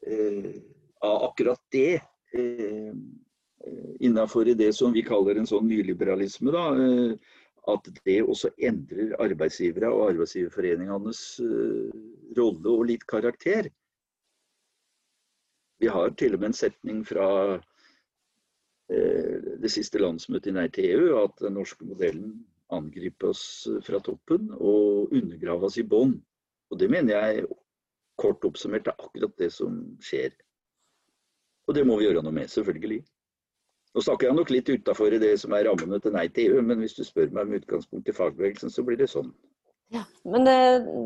[0.06, 0.52] eh,
[1.02, 2.00] av akkurat det.
[2.34, 2.92] Eh,
[4.04, 6.52] Innafor det som vi kaller en sånn nyliberalisme.
[6.52, 7.16] Da, eh,
[7.72, 11.94] at det også endrer arbeidsgivere og arbeidsgiverforeningenes eh,
[12.38, 13.70] rolle og litt karakter.
[15.80, 17.28] Vi har til og med en setning fra
[18.92, 22.36] eh, det siste landsmøtet i Nei til EU at den norske modellen
[22.74, 23.44] angripe oss
[23.86, 26.16] fra toppen og undergrave oss i bånn.
[26.72, 27.46] Og det mener jeg
[28.20, 30.34] kort oppsummert er akkurat det som skjer.
[31.68, 33.00] Og det må vi gjøre noe med, selvfølgelig.
[33.94, 36.82] Nå snakker jeg nok litt utafor det som er rammene til Nei til EU, men
[36.82, 39.30] hvis du spør meg med utgangspunkt i fagbevegelsen, så blir det sånn.
[39.92, 40.54] Ja, men det,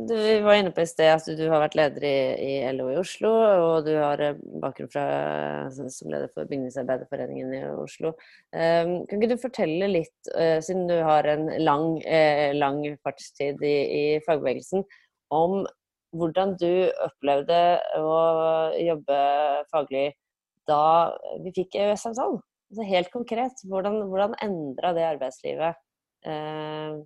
[0.08, 0.14] du
[0.44, 3.32] var inne på i sted at du har vært leder i, i LO i Oslo,
[3.34, 5.06] og du har eh, bakgrunn fra,
[5.74, 8.14] som leder for Bygningsarbeiderforeningen i Oslo.
[8.54, 13.60] Um, kan ikke du fortelle litt, uh, siden du har en lang, uh, lang fartstid
[13.66, 14.86] i, i, fagbevegelsen,
[15.34, 15.64] om
[16.16, 17.60] hvordan du opplevde
[17.98, 18.14] å
[18.80, 19.18] jobbe
[19.74, 20.06] faglig
[20.68, 20.82] da
[21.42, 22.40] vi fikk EØS-avtalen.
[22.68, 25.78] Altså helt konkret, hvordan, hvordan endra det arbeidslivet?
[26.28, 26.98] Eh,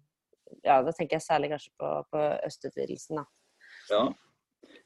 [0.65, 3.25] ja, da tenker jeg særlig kanskje på, på østutvidelsen, da.
[3.91, 4.03] Ja.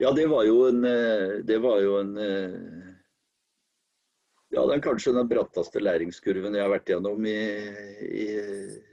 [0.00, 2.54] ja, det var jo en eh, Det var jo en eh,
[4.54, 7.40] Ja, det er kanskje den bratteste læringskurven jeg har vært gjennom i,
[8.06, 8.28] i,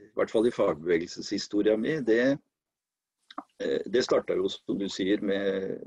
[0.04, 1.94] i hvert fall i fagbevegelseshistoria mi.
[2.04, 2.34] Det,
[3.62, 5.78] eh, det starta jo, som du sier, med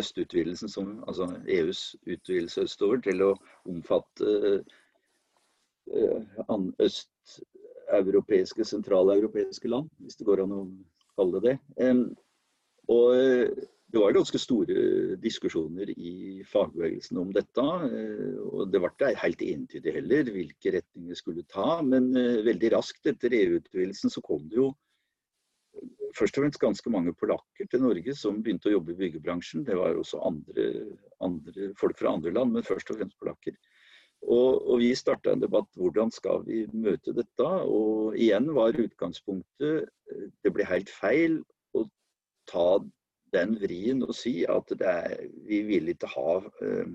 [0.00, 3.30] østutvidelsen, som, altså EUs utvidelse østover til å
[3.68, 4.64] omfatte
[7.90, 10.62] østeuropeiske, sentraleuropeiske land, hvis det går an å
[11.18, 11.92] kalle det det.
[12.90, 13.50] Og eh,
[13.90, 17.64] det var ganske store diskusjoner i fagbevegelsen om dette.
[17.86, 21.80] Eh, og det ble ikke helt entydig heller hvilke retninger skulle ta.
[21.86, 24.70] Men eh, veldig raskt etter EU-utvidelsen så kom det jo
[26.18, 29.62] først og fremst ganske mange polakker til Norge som begynte å jobbe i byggebransjen.
[29.66, 30.70] Det var også andre,
[31.22, 33.54] andre folk fra andre land, men først og fremst polakker.
[34.20, 37.46] Og, og vi starta en debatt hvordan skal vi møte dette.
[37.46, 39.88] Og igjen var utgangspunktet
[40.44, 41.40] det ble helt feil
[41.76, 41.86] å
[42.50, 42.68] ta
[43.34, 46.32] den vrien og si at er, vi vil ikke ha
[46.66, 46.88] øh,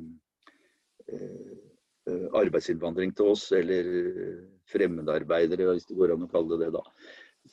[1.15, 3.87] øh, arbeidsinnvandring til oss, eller
[4.69, 6.73] fremmedarbeidere, hvis det går an å kalle det det.
[6.75, 6.83] da.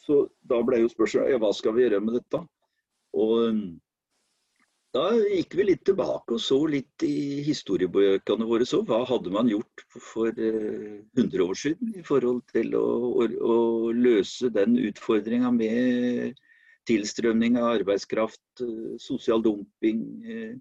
[0.03, 2.43] Så da ble jo spørsmålet ja, hva skal vi gjøre med dette?
[3.13, 3.37] Og
[4.93, 8.67] da gikk vi litt tilbake og så litt i historiebøkene våre.
[8.69, 12.87] Så hva hadde man gjort for 100 år siden i forhold til å,
[13.25, 13.57] å, å
[13.97, 16.37] løse den utfordringa med
[16.91, 20.61] tilstrømning av arbeidskraft, eh, sosial dumping, underbying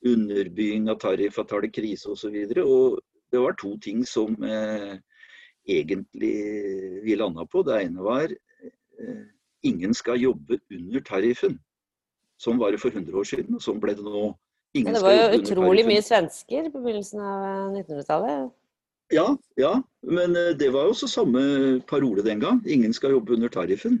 [0.00, 2.36] underbygging av tariffavtale, krise osv.
[2.64, 4.96] Og, det var to ting som eh,
[5.68, 6.34] egentlig
[7.04, 7.62] vi landa på.
[7.62, 9.20] Det ene var eh,
[9.62, 11.58] ingen skal jobbe under tariffen.
[12.40, 14.30] Som var det for 100 år siden, og sånn ble det nå.
[14.78, 18.52] Ingen det var jo utrolig mye svensker på begynnelsen av 1900-tallet.
[19.10, 19.26] Ja,
[19.58, 19.72] ja,
[20.06, 21.42] men det var jo også samme
[21.90, 22.62] parole den gang.
[22.64, 23.98] Ingen skal jobbe under tariffen.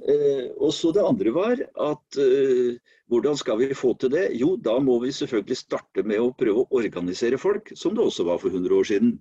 [0.00, 2.78] Eh, og så Det andre var at eh,
[3.12, 4.30] hvordan skal vi få til det?
[4.40, 8.24] Jo, da må vi selvfølgelig starte med å prøve å organisere folk, som det også
[8.24, 9.12] var for 100 år siden.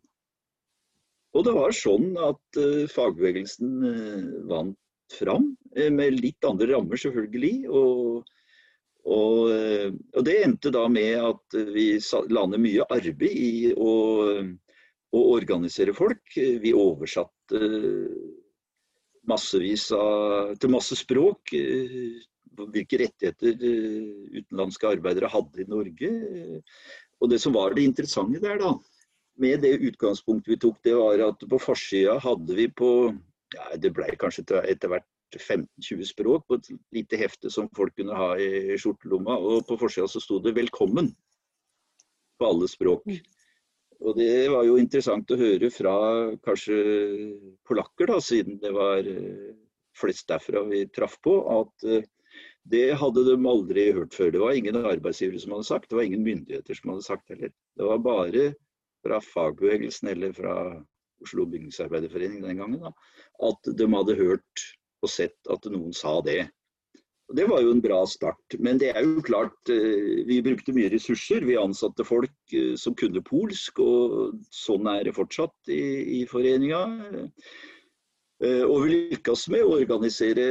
[1.35, 4.77] Og det var sånn at eh, fagbevegelsen vant
[5.17, 7.69] fram, med litt andre rammer selvfølgelig.
[7.69, 8.27] Og,
[9.11, 9.53] og,
[10.15, 11.87] og det endte da med at vi
[12.33, 13.93] la ned mye arbeid i å,
[15.11, 16.23] å organisere folk.
[16.35, 17.61] Vi oversatte
[19.27, 21.53] massevis av, til masse språk.
[21.57, 22.21] Eh,
[22.61, 26.11] hvilke rettigheter eh, utenlandske arbeidere hadde i Norge.
[27.21, 28.73] Og det som var det interessante der, da,
[29.41, 32.91] med det utgangspunktet vi tok, det var at på forsida hadde vi på
[33.55, 38.15] ja, Det ble kanskje etter hvert 15-20 språk på et lite hefte som folk kunne
[38.17, 39.37] ha i skjortelomma.
[39.37, 41.13] Og på forsida så sto det 'velkommen'
[42.39, 43.05] på alle språk.
[43.05, 43.21] Mm.
[44.01, 45.93] Og det var jo interessant å høre fra
[46.45, 46.77] kanskje
[47.69, 49.53] polakker, da, siden det var eh,
[49.97, 52.07] flest derfra vi traff på, at eh,
[52.71, 54.31] det hadde de aldri hørt før.
[54.33, 57.53] Det var ingen arbeidsgivere som hadde sagt, det var ingen myndigheter som hadde sagt heller.
[57.77, 58.47] Det var bare
[59.05, 60.55] fra fagbevegelsen eller fra
[61.21, 62.93] Oslo bygningsarbeiderforening den gangen da,
[63.47, 64.65] at de hadde hørt
[65.01, 66.43] og sett at noen sa det.
[67.31, 68.57] Og Det var jo en bra start.
[68.59, 71.45] Men det er jo klart, eh, vi brukte mye ressurser.
[71.47, 76.83] Vi ansatte folk eh, som kunne polsk, og sånn er det fortsatt i, i foreninga.
[78.43, 80.45] Eh, og vi lykkes med å organisere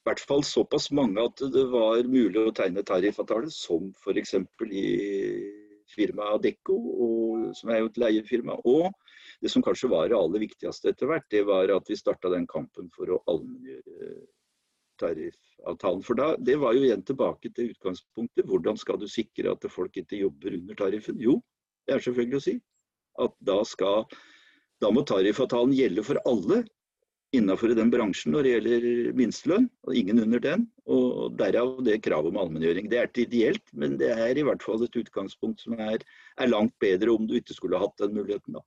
[0.00, 4.38] i hvert fall såpass mange at det var mulig å tegne tariffavtale, som f.eks.
[4.72, 4.86] i
[5.94, 6.76] firmaet Adecco,
[7.56, 8.56] som er jo et leiefirma.
[8.68, 8.90] Og
[9.40, 12.46] det som kanskje var det aller viktigste etter hvert, det var at vi starta den
[12.50, 14.10] kampen for å allmenngjøre
[15.00, 16.02] tariffavtalen.
[16.04, 18.46] For da, Det var jo igjen tilbake til utgangspunktet.
[18.46, 21.20] Hvordan skal du sikre at folk ikke jobber under tariffen?
[21.20, 21.38] Jo,
[21.86, 22.58] det er selvfølgelig å si
[23.20, 24.04] at da, skal,
[24.80, 26.62] da må tariffavtalen gjelde for alle
[27.36, 28.86] innenfor den bransjen når det gjelder
[29.18, 30.66] minstelønn, og ingen under den.
[30.90, 32.90] Og derav det kravet om allmenngjøring.
[32.90, 36.02] Det er ikke ideelt, men det er i hvert fall et utgangspunkt som er,
[36.40, 38.64] er langt bedre om du ikke skulle hatt den muligheten, da.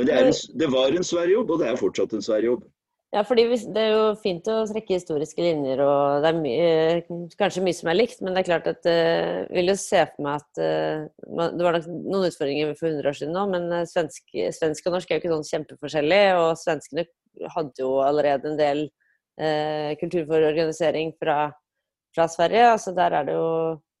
[0.00, 2.64] Men det, en, det var en svær jobb, og det er fortsatt en svær jobb.
[3.12, 3.44] Ja, fordi
[3.74, 7.90] det er jo fint å trekke historiske linjer, og det er mye, kanskje mye som
[7.92, 8.22] er likt.
[8.24, 11.66] Men det er klart at jeg uh, vil jo se for meg at uh, Det
[11.66, 15.20] var nok noen utfordringer for 100 år siden nå, men svensk, svensk, og norsk er
[15.20, 16.22] jo ikke sånn kjempeforskjellig.
[16.40, 17.06] Og svenskene
[17.52, 18.82] hadde jo allerede en del
[19.40, 21.38] eh, kultur for organisering fra,
[22.16, 22.66] fra Sverige.
[22.74, 23.91] altså Der er det jo Eh,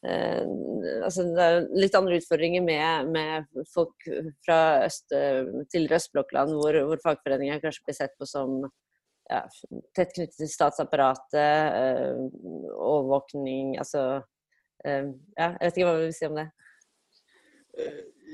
[0.00, 4.06] altså det er litt andre utfordringer med, med folk
[4.46, 8.62] fra øst, tidligere østblokkland, hvor, hvor fagforeninger kanskje blir sett på som
[9.30, 9.42] ja,
[9.96, 11.76] tett knyttet til statsapparatet,
[12.72, 14.22] overvåkning Altså
[14.80, 15.04] ja,
[15.36, 16.48] jeg vet ikke hva vi vil si om det?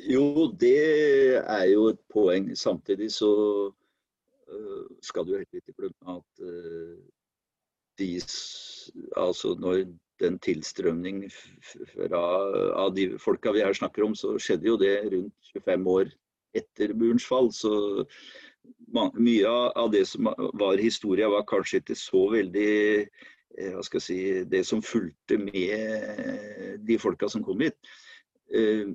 [0.06, 0.78] Jo, det
[1.42, 2.52] er jo et poeng.
[2.54, 3.32] Samtidig så
[5.02, 6.46] skal du heller ikke glemme at
[7.98, 8.10] de,
[9.18, 9.88] altså når
[10.22, 11.24] den tilstrømning
[11.92, 12.22] fra,
[12.78, 16.12] av de folka vi her snakker om, så skjedde jo det rundt 25 år
[16.56, 17.50] etter murens fall.
[17.52, 17.72] Så
[19.16, 22.72] mye av det som var historia, var kanskje ikke så veldig
[23.04, 27.76] eh, hva skal jeg si, det som fulgte med de folka som kom hit.
[28.54, 28.94] Eh,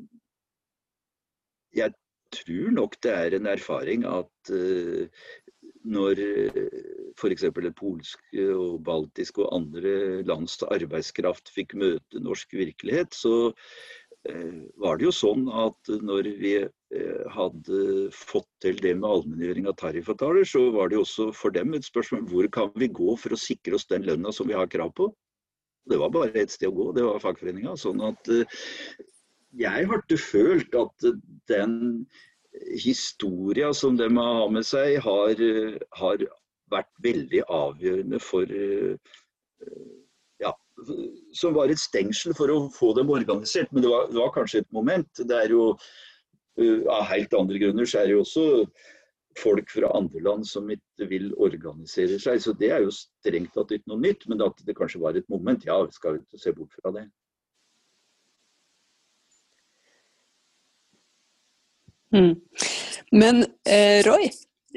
[1.76, 1.94] jeg
[2.32, 5.08] tror nok det er en erfaring at eh,
[5.84, 6.20] når
[7.22, 7.48] f.eks.
[7.54, 13.52] det polske og baltiske og andre lands arbeidskraft fikk møte norsk virkelighet, så
[14.30, 19.70] eh, var det jo sånn at når vi eh, hadde fått til det med allmenngjøring
[19.72, 23.18] av tariffavtaler, så var det jo også for dem et spørsmål hvor kan vi gå
[23.20, 25.12] for å sikre oss den lønna som vi har krav på.
[25.90, 27.76] Det var bare ett sted å gå, det var fagforeninga.
[27.80, 28.60] Sånn at eh,
[29.60, 31.08] jeg hadde følt at
[31.52, 32.06] den
[32.84, 35.42] historia som de har med seg, har,
[36.00, 36.24] har
[36.72, 38.54] vært veldig avgjørende for
[40.42, 40.54] ja,
[41.38, 43.72] Som var et stengsel for å få dem organisert.
[43.72, 45.12] Men det var, det var kanskje et moment.
[45.18, 45.76] Det er jo
[46.92, 48.46] Av helt andre grunner så er det jo også
[49.40, 52.42] folk fra andre land som ikke vil organisere seg.
[52.44, 54.28] Så det er jo strengt tatt ikke noe nytt.
[54.28, 57.08] Men at det kanskje var et moment, ja, vi skal ikke se bort fra det.
[62.16, 62.36] Mm.
[63.12, 64.30] Men eh, Roy,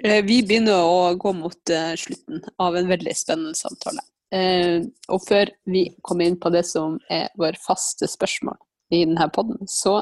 [0.02, 4.04] eh, vi begynner å gå mot eh, slutten av en veldig spennende samtale.
[4.34, 4.82] Eh,
[5.12, 8.58] og før vi kommer inn på det som er vår faste spørsmål
[8.94, 10.00] i denne poden, så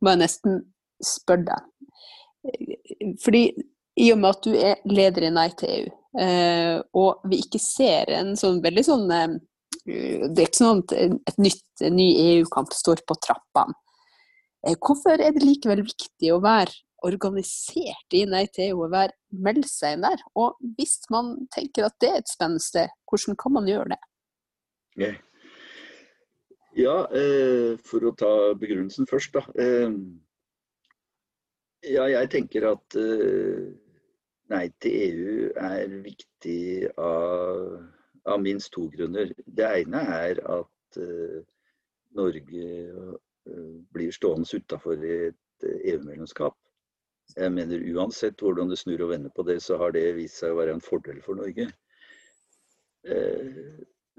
[0.00, 0.62] må jeg nesten
[1.04, 1.68] spørre deg.
[2.50, 3.44] Eh, fordi
[4.00, 5.92] i og med at du er leder i Nei til EU,
[6.24, 11.38] eh, og vi ikke ser en sånn veldig sånn Det er ikke sånn at et
[11.40, 13.74] nytt, en ny EU-kamp står på trappene.
[14.66, 16.74] Eh, hvorfor er det likevel viktig å være
[17.08, 20.20] organisert i Nei til EU å være, melde seg der?
[20.36, 24.00] Og hvis man tenker at det er et spennende sted, hvordan kan man gjøre det?
[26.76, 29.46] Ja, eh, for å ta begrunnelsen først, da.
[29.56, 29.96] Eh,
[31.88, 32.98] ja, jeg tenker at
[34.50, 37.60] Nei til EU er viktig av,
[38.26, 39.30] av minst to grunner.
[39.46, 40.98] Det ene er at
[42.18, 42.64] Norge
[43.94, 46.56] blir stående utafor et EU-medlemskap.
[47.36, 50.40] Eh, Jeg mener Uansett hvordan du snur og vender på det, så har det vist
[50.40, 51.68] seg å være en fordel for Norge.
[53.06, 53.60] Eh,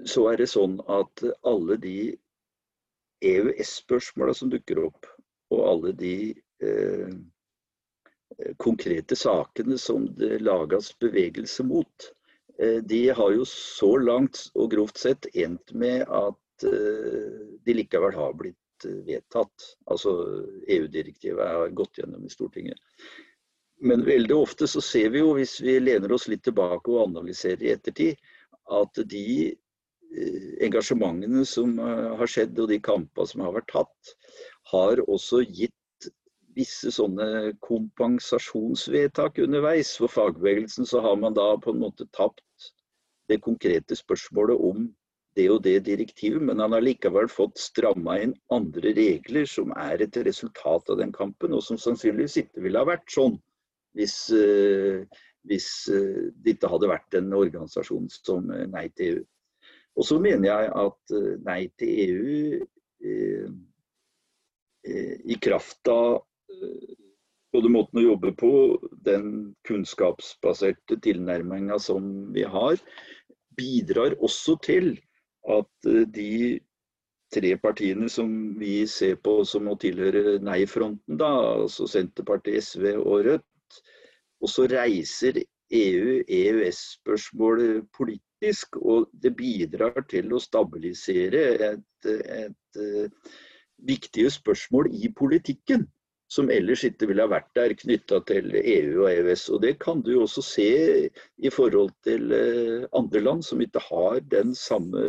[0.04, 2.16] så er det sånn at alle de
[3.22, 5.06] EØS-spørsmåla som dukker opp,
[5.52, 6.14] og alle de
[6.64, 7.12] eh,
[8.56, 12.08] konkrete sakene som det lages bevegelse mot,
[12.58, 18.16] eh, de har jo så langt og grovt sett endt med at eh, de likevel
[18.16, 18.58] har blitt
[19.06, 19.66] vedtatt.
[19.90, 20.12] Altså
[20.66, 22.78] EU-direktivet har gått gjennom i Stortinget.
[23.82, 27.64] Men veldig ofte så ser vi jo, hvis vi lener oss litt tilbake og analyserer
[27.66, 28.20] i ettertid,
[28.70, 34.12] at de eh, engasjementene som eh, har skjedd og de kampene som har vært tatt,
[34.70, 35.74] har også gitt
[36.54, 39.96] visse sånne kompensasjonsvedtak underveis.
[39.98, 42.72] For fagbevegelsen så har man da på en måte tapt
[43.32, 44.90] det konkrete spørsmålet om
[45.36, 50.04] det og det direktivet, men han har likevel fått stramma inn andre regler som er
[50.04, 53.38] et resultat av den kampen, og som sannsynligvis ikke ville ha vært sånn
[53.96, 55.04] hvis, uh,
[55.48, 59.24] hvis uh, det ikke hadde vært en organisasjon som uh, Nei til EU.
[60.00, 62.68] Og så mener jeg at Nei til EU
[65.28, 66.22] i kraft av
[67.52, 68.52] både måten å jobbe på,
[69.04, 72.80] den kunnskapsbaserte tilnærminga som vi har,
[73.58, 74.94] bidrar også til
[75.50, 76.60] at eh, de
[77.32, 78.28] tre partiene som
[78.60, 83.80] vi ser på som må tilhøre nei-fronten, altså Senterpartiet, SV og Rødt,
[84.42, 85.40] også reiser
[85.72, 88.76] EU, EØS-spørsmålet politisk.
[88.76, 93.32] Og det bidrar til å stabilisere et, et, et eh,
[93.86, 95.86] viktige spørsmål i politikken
[96.32, 99.44] som ellers ikke ville ha vært der knytta til EU og EØS.
[99.52, 100.68] Og Det kan du også se
[101.38, 105.02] i forhold til eh, andre land som ikke har den samme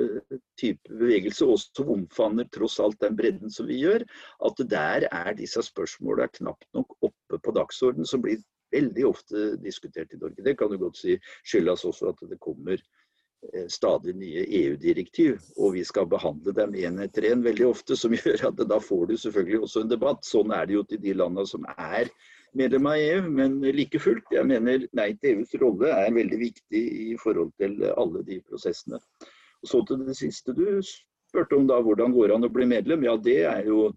[0.60, 4.04] type bevegelse, og som omfavner tross alt den bredden som vi gjør.
[4.44, 8.44] At der er disse spørsmålene knapt nok oppe på dagsordenen, som blir
[8.74, 10.44] veldig ofte diskutert i Norge.
[10.44, 12.82] Det kan du godt si skyldes også at det kommer
[13.68, 18.48] stadig nye EU-direktiv, og vi skal behandle dem én etter én veldig ofte, som gjør
[18.50, 20.24] at da får du selvfølgelig også en debatt.
[20.28, 22.12] Sånn er det jo til de landene som er
[22.58, 24.30] medlem av EU, men like fullt.
[24.34, 26.84] Jeg mener Nei til EUs rolle er veldig viktig
[27.14, 29.02] i forhold til alle de prosessene.
[29.64, 32.70] Og Så til det siste du spurte om, da, hvordan går det an å bli
[32.70, 33.06] medlem?
[33.08, 33.92] Ja, det er jo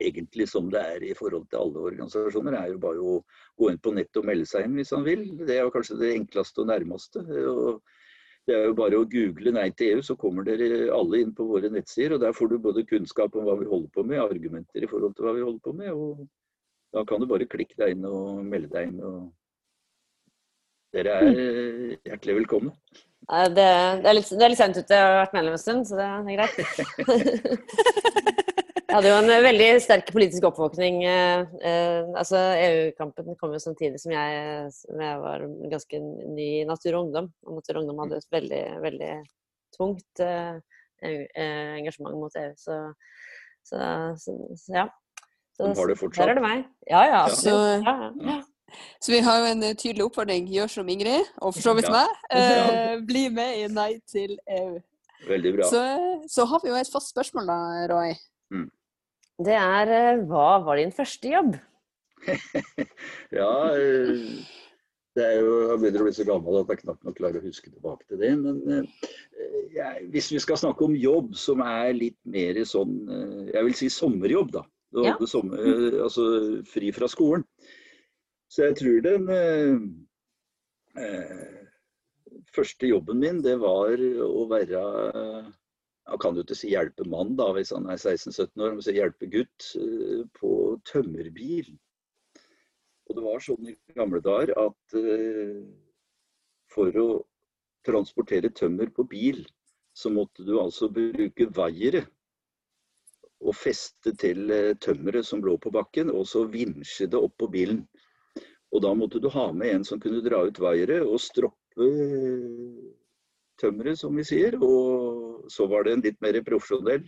[0.00, 3.20] egentlig som det er i forhold til alle organisasjoner, er jo bare å
[3.56, 5.24] gå inn på nett og melde seg inn hvis han vil.
[5.40, 7.24] Det er jo kanskje det enkleste og nærmeste.
[7.52, 7.80] Og
[8.46, 11.46] det er jo bare å google Nei til EU, så kommer dere alle inn på
[11.48, 12.14] våre nettsider.
[12.14, 15.16] og Der får du både kunnskap om hva vi holder på med, argumenter i forhold
[15.16, 15.90] til hva vi holder på med.
[15.90, 16.28] og
[16.94, 19.02] Da kan du bare klikke deg inn og melde deg inn.
[19.02, 19.32] og
[20.94, 22.72] Dere er hjertelig velkomne.
[23.26, 23.66] Det, det,
[24.06, 24.94] er litt, det er litt sent ute.
[24.94, 26.56] Jeg har vært medlem en stund, så det er greit.
[28.96, 31.02] Hadde jo en veldig sterk politisk oppvåkning.
[31.04, 36.64] Eh, eh, altså EU-kampen kom jo samtidig som jeg, som jeg, var ganske ny i
[36.64, 37.26] Natur og Ungdom.
[37.44, 39.10] Og Natur og Ungdom hadde et veldig, veldig
[39.76, 40.54] tungt eh,
[41.04, 42.54] engasjement mot EU.
[42.56, 42.78] Så,
[43.68, 43.80] så,
[44.22, 44.86] så, så ja.
[45.58, 46.22] Så, har det fortsatt?
[46.22, 46.64] Der er det meg.
[46.88, 47.20] Ja, ja.
[47.26, 47.84] absolutt.
[47.84, 48.38] Ja, ja.
[49.04, 50.48] Så vi har jo en tydelig oppfordring.
[50.56, 52.16] Gjør som Ingrid, og for så vidt meg.
[52.32, 54.80] Eh, bli med i Nei til EU.
[55.28, 55.68] Veldig bra.
[55.68, 55.84] Så,
[56.32, 57.60] så har vi jo et fast spørsmål da,
[57.92, 58.16] Roy.
[58.56, 58.70] Mm
[59.44, 61.56] det er eh, Hva var din første jobb?
[63.38, 64.30] ja, eh,
[65.16, 67.46] det er jo, jeg begynner å bli så gammel at jeg knapt nok klarer å
[67.46, 68.32] huske tilbake til det.
[68.40, 69.10] Men eh,
[69.76, 72.96] jeg, hvis vi skal snakke om jobb som er litt mer sånn
[73.52, 74.64] Jeg vil si sommerjobb, da.
[74.96, 75.12] Ja.
[75.28, 75.60] Sommer,
[76.06, 76.22] altså
[76.70, 77.44] fri fra skolen.
[78.48, 79.74] Så jeg tror den eh,
[82.54, 84.84] første jobben min, det var å være
[86.06, 88.94] han kan jo ikke si hjelpe mann da, hvis han er 16-17 år, men si
[88.94, 90.50] hjelpe gutt eh, på
[90.86, 91.72] tømmerbil.
[93.06, 95.62] Og det var sånn i gamle dager at uh,
[96.74, 97.08] for å
[97.86, 99.44] transportere tømmer på bil,
[99.94, 102.02] så måtte du altså bruke vaiere
[103.46, 107.50] og feste til uh, tømmeret som lå på bakken, og så vinsje det opp på
[107.54, 107.84] bilen.
[108.74, 111.90] Og da måtte du ha med en som kunne dra ut vaiere og stroppe
[113.60, 114.56] tømmeret, som vi sier.
[114.62, 117.06] Og så var det en litt mer profesjonell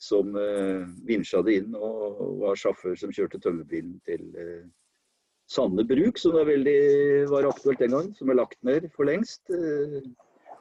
[0.00, 4.68] som eh, vinsja det inn og var sjåfør som kjørte tømmerbilen til eh,
[5.50, 6.80] Sande bruk, som det veldig
[7.26, 9.42] var aktuelt den gang, som er lagt ned for lengst.
[9.50, 10.04] Eh,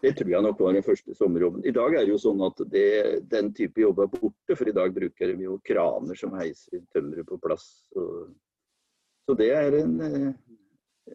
[0.02, 1.62] det tror jeg nok var den første sommerjobben.
[1.68, 2.88] I dag er det jo sånn at det,
[3.30, 7.28] den type jobb er borte, for i dag bruker vi jo kraner som heiser tømmeret
[7.30, 7.68] på plass.
[7.94, 8.06] Så,
[9.30, 10.32] så det er en eh,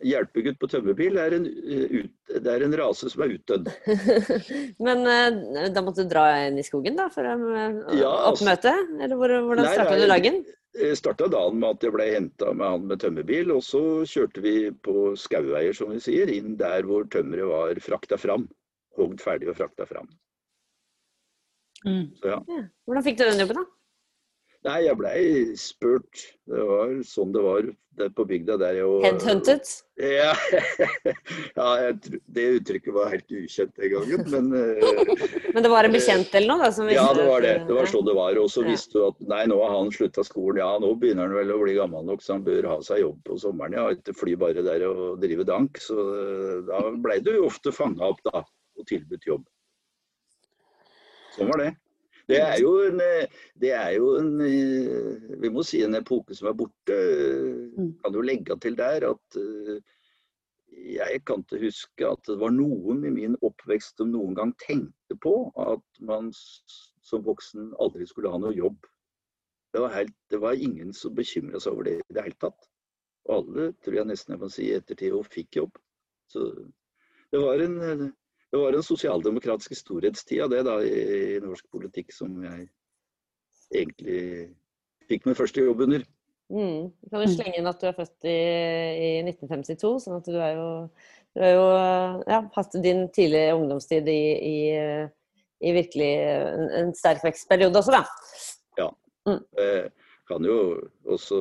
[0.03, 1.95] hjelpegutt på tømmerbil er en, eh,
[2.35, 3.71] det er en rase som er utdødd.
[4.87, 7.37] Men uh, da måtte du dra inn i skogen da, for å
[7.95, 8.75] ja, oppmøte?
[8.99, 10.43] Eller hvordan starta du dagen?
[10.75, 13.53] Jeg starta dagen med at jeg ble henta med han med tømmerbil.
[13.55, 18.19] Og så kjørte vi på skauveier, som vi sier, inn der hvor tømmeret var frakta
[18.19, 18.49] fram.
[18.99, 20.11] Hogd ferdig og frakta fram.
[21.85, 22.11] Mm.
[22.19, 22.41] Så, ja.
[22.49, 22.67] Ja.
[22.89, 23.67] Hvordan fikk du den jobben, da?
[24.65, 25.23] Nei, jeg blei
[25.61, 26.23] spurt.
[26.49, 27.67] Det var sånn det var
[27.99, 29.69] der på bygda der jeg Headhunted?
[30.01, 30.33] Ja,
[31.59, 35.13] ja jeg, det uttrykket var helt ukjent den gangen, men uh,
[35.55, 36.71] Men det var en bekjent eller noe?
[36.73, 36.89] da?
[36.97, 37.55] ja, det var det.
[37.69, 38.41] Det var sånn det var.
[38.41, 40.63] Og så visste du at nei, nå har han slutta skolen.
[40.65, 43.21] Ja, nå begynner han vel å bli gammel nok, så han bør ha seg jobb
[43.29, 43.77] på sommeren.
[43.77, 45.79] Ja, ikke fly bare der og drive dank.
[45.85, 48.47] Så uh, da blei du ofte fanga opp da,
[48.81, 49.45] og tilbudt jobb.
[51.37, 51.73] Sånn var det.
[52.31, 53.03] Det er jo en,
[53.61, 54.31] det er jo en
[55.43, 56.97] Vi må si en epoke som er borte.
[57.77, 57.91] Mm.
[58.01, 59.83] Kan jo legge til der at eh,
[60.85, 65.17] jeg kan ikke huske at det var noen i min oppvekst som noen gang tenkte
[65.23, 68.81] på at man som voksen aldri skulle ha noe jobb.
[69.75, 72.69] Det var, helt, det var ingen som bekymra seg over det i det hele tatt.
[73.27, 75.81] Og alle, tror jeg nesten jeg må si i ettertid, og fikk jobb.
[76.31, 76.45] Så
[77.33, 78.13] det var en
[78.55, 82.69] det var en sosialdemokratisk storhetstid av det da i, i, norsk politikk som jeg
[83.75, 84.21] egentlig
[85.11, 86.05] fikk min første jobb under.
[86.55, 86.93] Mm.
[87.11, 90.55] Kan du slenge inn at du er født i, i 1952, sånn at du er
[90.55, 90.69] jo,
[91.35, 91.67] du har jo
[92.31, 94.57] ja, hatt din tidlige ungdomstid i, i,
[95.67, 98.05] i virkelig en, en, sterk vekstperiode også, da.
[98.85, 98.89] Ja.
[99.27, 99.43] Mm.
[99.65, 100.61] Eh, kan jo
[101.11, 101.41] også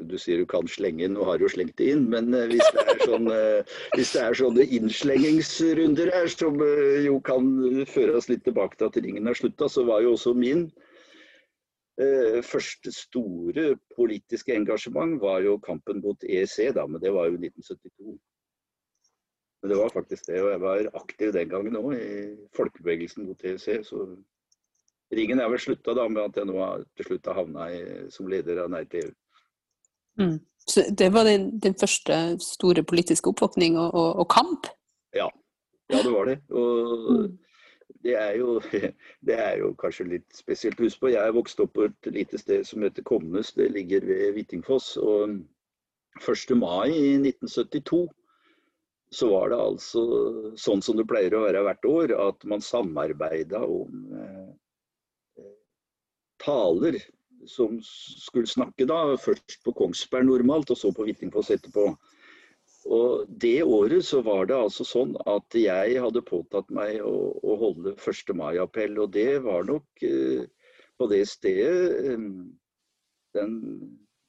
[0.00, 2.64] du sier du kan slenge inn, og har jo slengt det inn, men eh, hvis
[2.74, 3.36] det er, sånne,
[3.96, 7.52] hvis det er sånne innslengingsrunder her som eh, jo kan
[7.90, 10.66] føre oss litt tilbake til at ringen er slutta, så var jo også min
[12.00, 17.40] eh, første store politiske engasjement var jo kampen mot EEC, da, men det var jo
[17.40, 18.18] 1972.
[19.62, 22.12] Men det var faktisk det, og jeg var aktiv den gangen òg i
[22.56, 23.84] folkebevegelsen mot EEC.
[23.86, 24.08] så
[25.12, 26.56] Ringen er vel slutta da med at jeg nå
[26.96, 27.66] til slutt har havna
[28.10, 29.12] som leder av Nei til EU.
[30.20, 30.40] Mm.
[30.66, 34.68] Så det var din, din, første store politiske oppvåkning og, og, og kamp?
[35.14, 35.28] Ja.
[35.90, 36.38] ja, det var det.
[36.50, 37.38] Og mm.
[38.04, 38.60] det er, jo,
[39.26, 40.80] det er jo kanskje litt spesielt.
[40.80, 43.52] Husk på, jeg er vokst opp på et lite sted som heter Komnes.
[43.58, 44.96] Det ligger ved Hvittingfoss.
[45.02, 45.40] Og
[46.20, 46.56] 1.
[46.56, 48.06] mai i 1972
[49.12, 50.02] så var det altså
[50.56, 55.42] sånn som det pleier å være hvert år, at man samarbeida om eh,
[56.40, 56.96] taler
[57.48, 61.90] som skulle snakke da, først på Kongsberg normalt, og så på Hvittingfoss etterpå.
[62.90, 67.56] Og Det året så var det altså sånn at jeg hadde påtatt meg å, å
[67.60, 68.32] holde 1.
[68.34, 68.98] mai-appell.
[69.04, 70.48] Og det var nok eh,
[70.98, 72.16] på det stedet
[73.36, 73.52] den,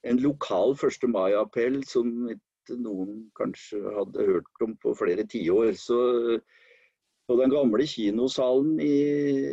[0.03, 1.07] en lokal 1.
[1.09, 2.29] mai-appell som
[2.69, 5.73] noen kanskje hadde hørt om på flere tiår.
[5.79, 5.97] Så
[7.27, 8.95] på den gamle kinosalen i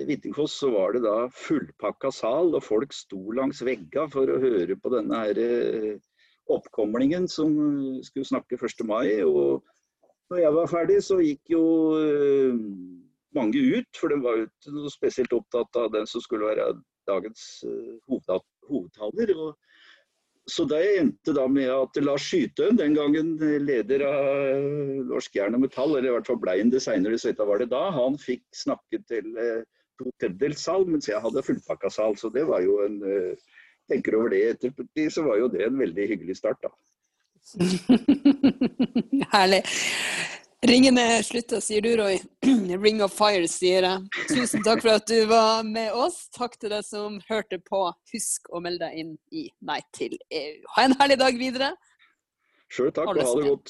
[0.08, 4.76] Hvittingfoss så var det da fullpakka sal, og folk sto langs vegga for å høre
[4.80, 6.00] på denne her eh,
[6.50, 7.52] oppkomlingen som
[8.02, 8.84] skulle snakke 1.
[8.88, 9.22] mai.
[9.22, 9.62] Og
[10.30, 11.62] når jeg var ferdig, så gikk jo
[11.94, 12.58] uh,
[13.36, 16.72] mange ut, for de var jo spesielt opptatt av den som skulle være
[17.10, 19.34] dagens uh, hovedtaler.
[19.36, 19.54] Og,
[20.51, 24.64] så det endte da med at Lars Skytøen, den gangen leder av
[25.11, 27.70] Norsk Jern og Metall, eller i hvert fall blei han det seinere, så var det
[27.72, 29.62] da, han fikk snakke til uh,
[30.01, 32.18] to tredjedels sal, mens jeg hadde fullpakka sal.
[32.18, 33.57] Så det var jo en uh,
[33.90, 36.74] tenker over det etterpå, så var jo det en veldig hyggelig start, da.
[39.34, 39.64] Herlig.
[40.68, 42.18] Ringen er slutta, sier du, Roy.
[42.84, 44.00] Ring of fire, sier jeg.
[44.28, 46.28] Tusen takk for at du var med oss.
[46.36, 47.86] Takk til deg som hørte på.
[48.12, 50.61] Husk å melde deg inn i Nei til EU.
[50.76, 51.72] Ha en herlig dag videre.
[52.68, 53.68] Sjøl takk, og ha det godt.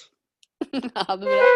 [1.07, 1.47] ha det bra.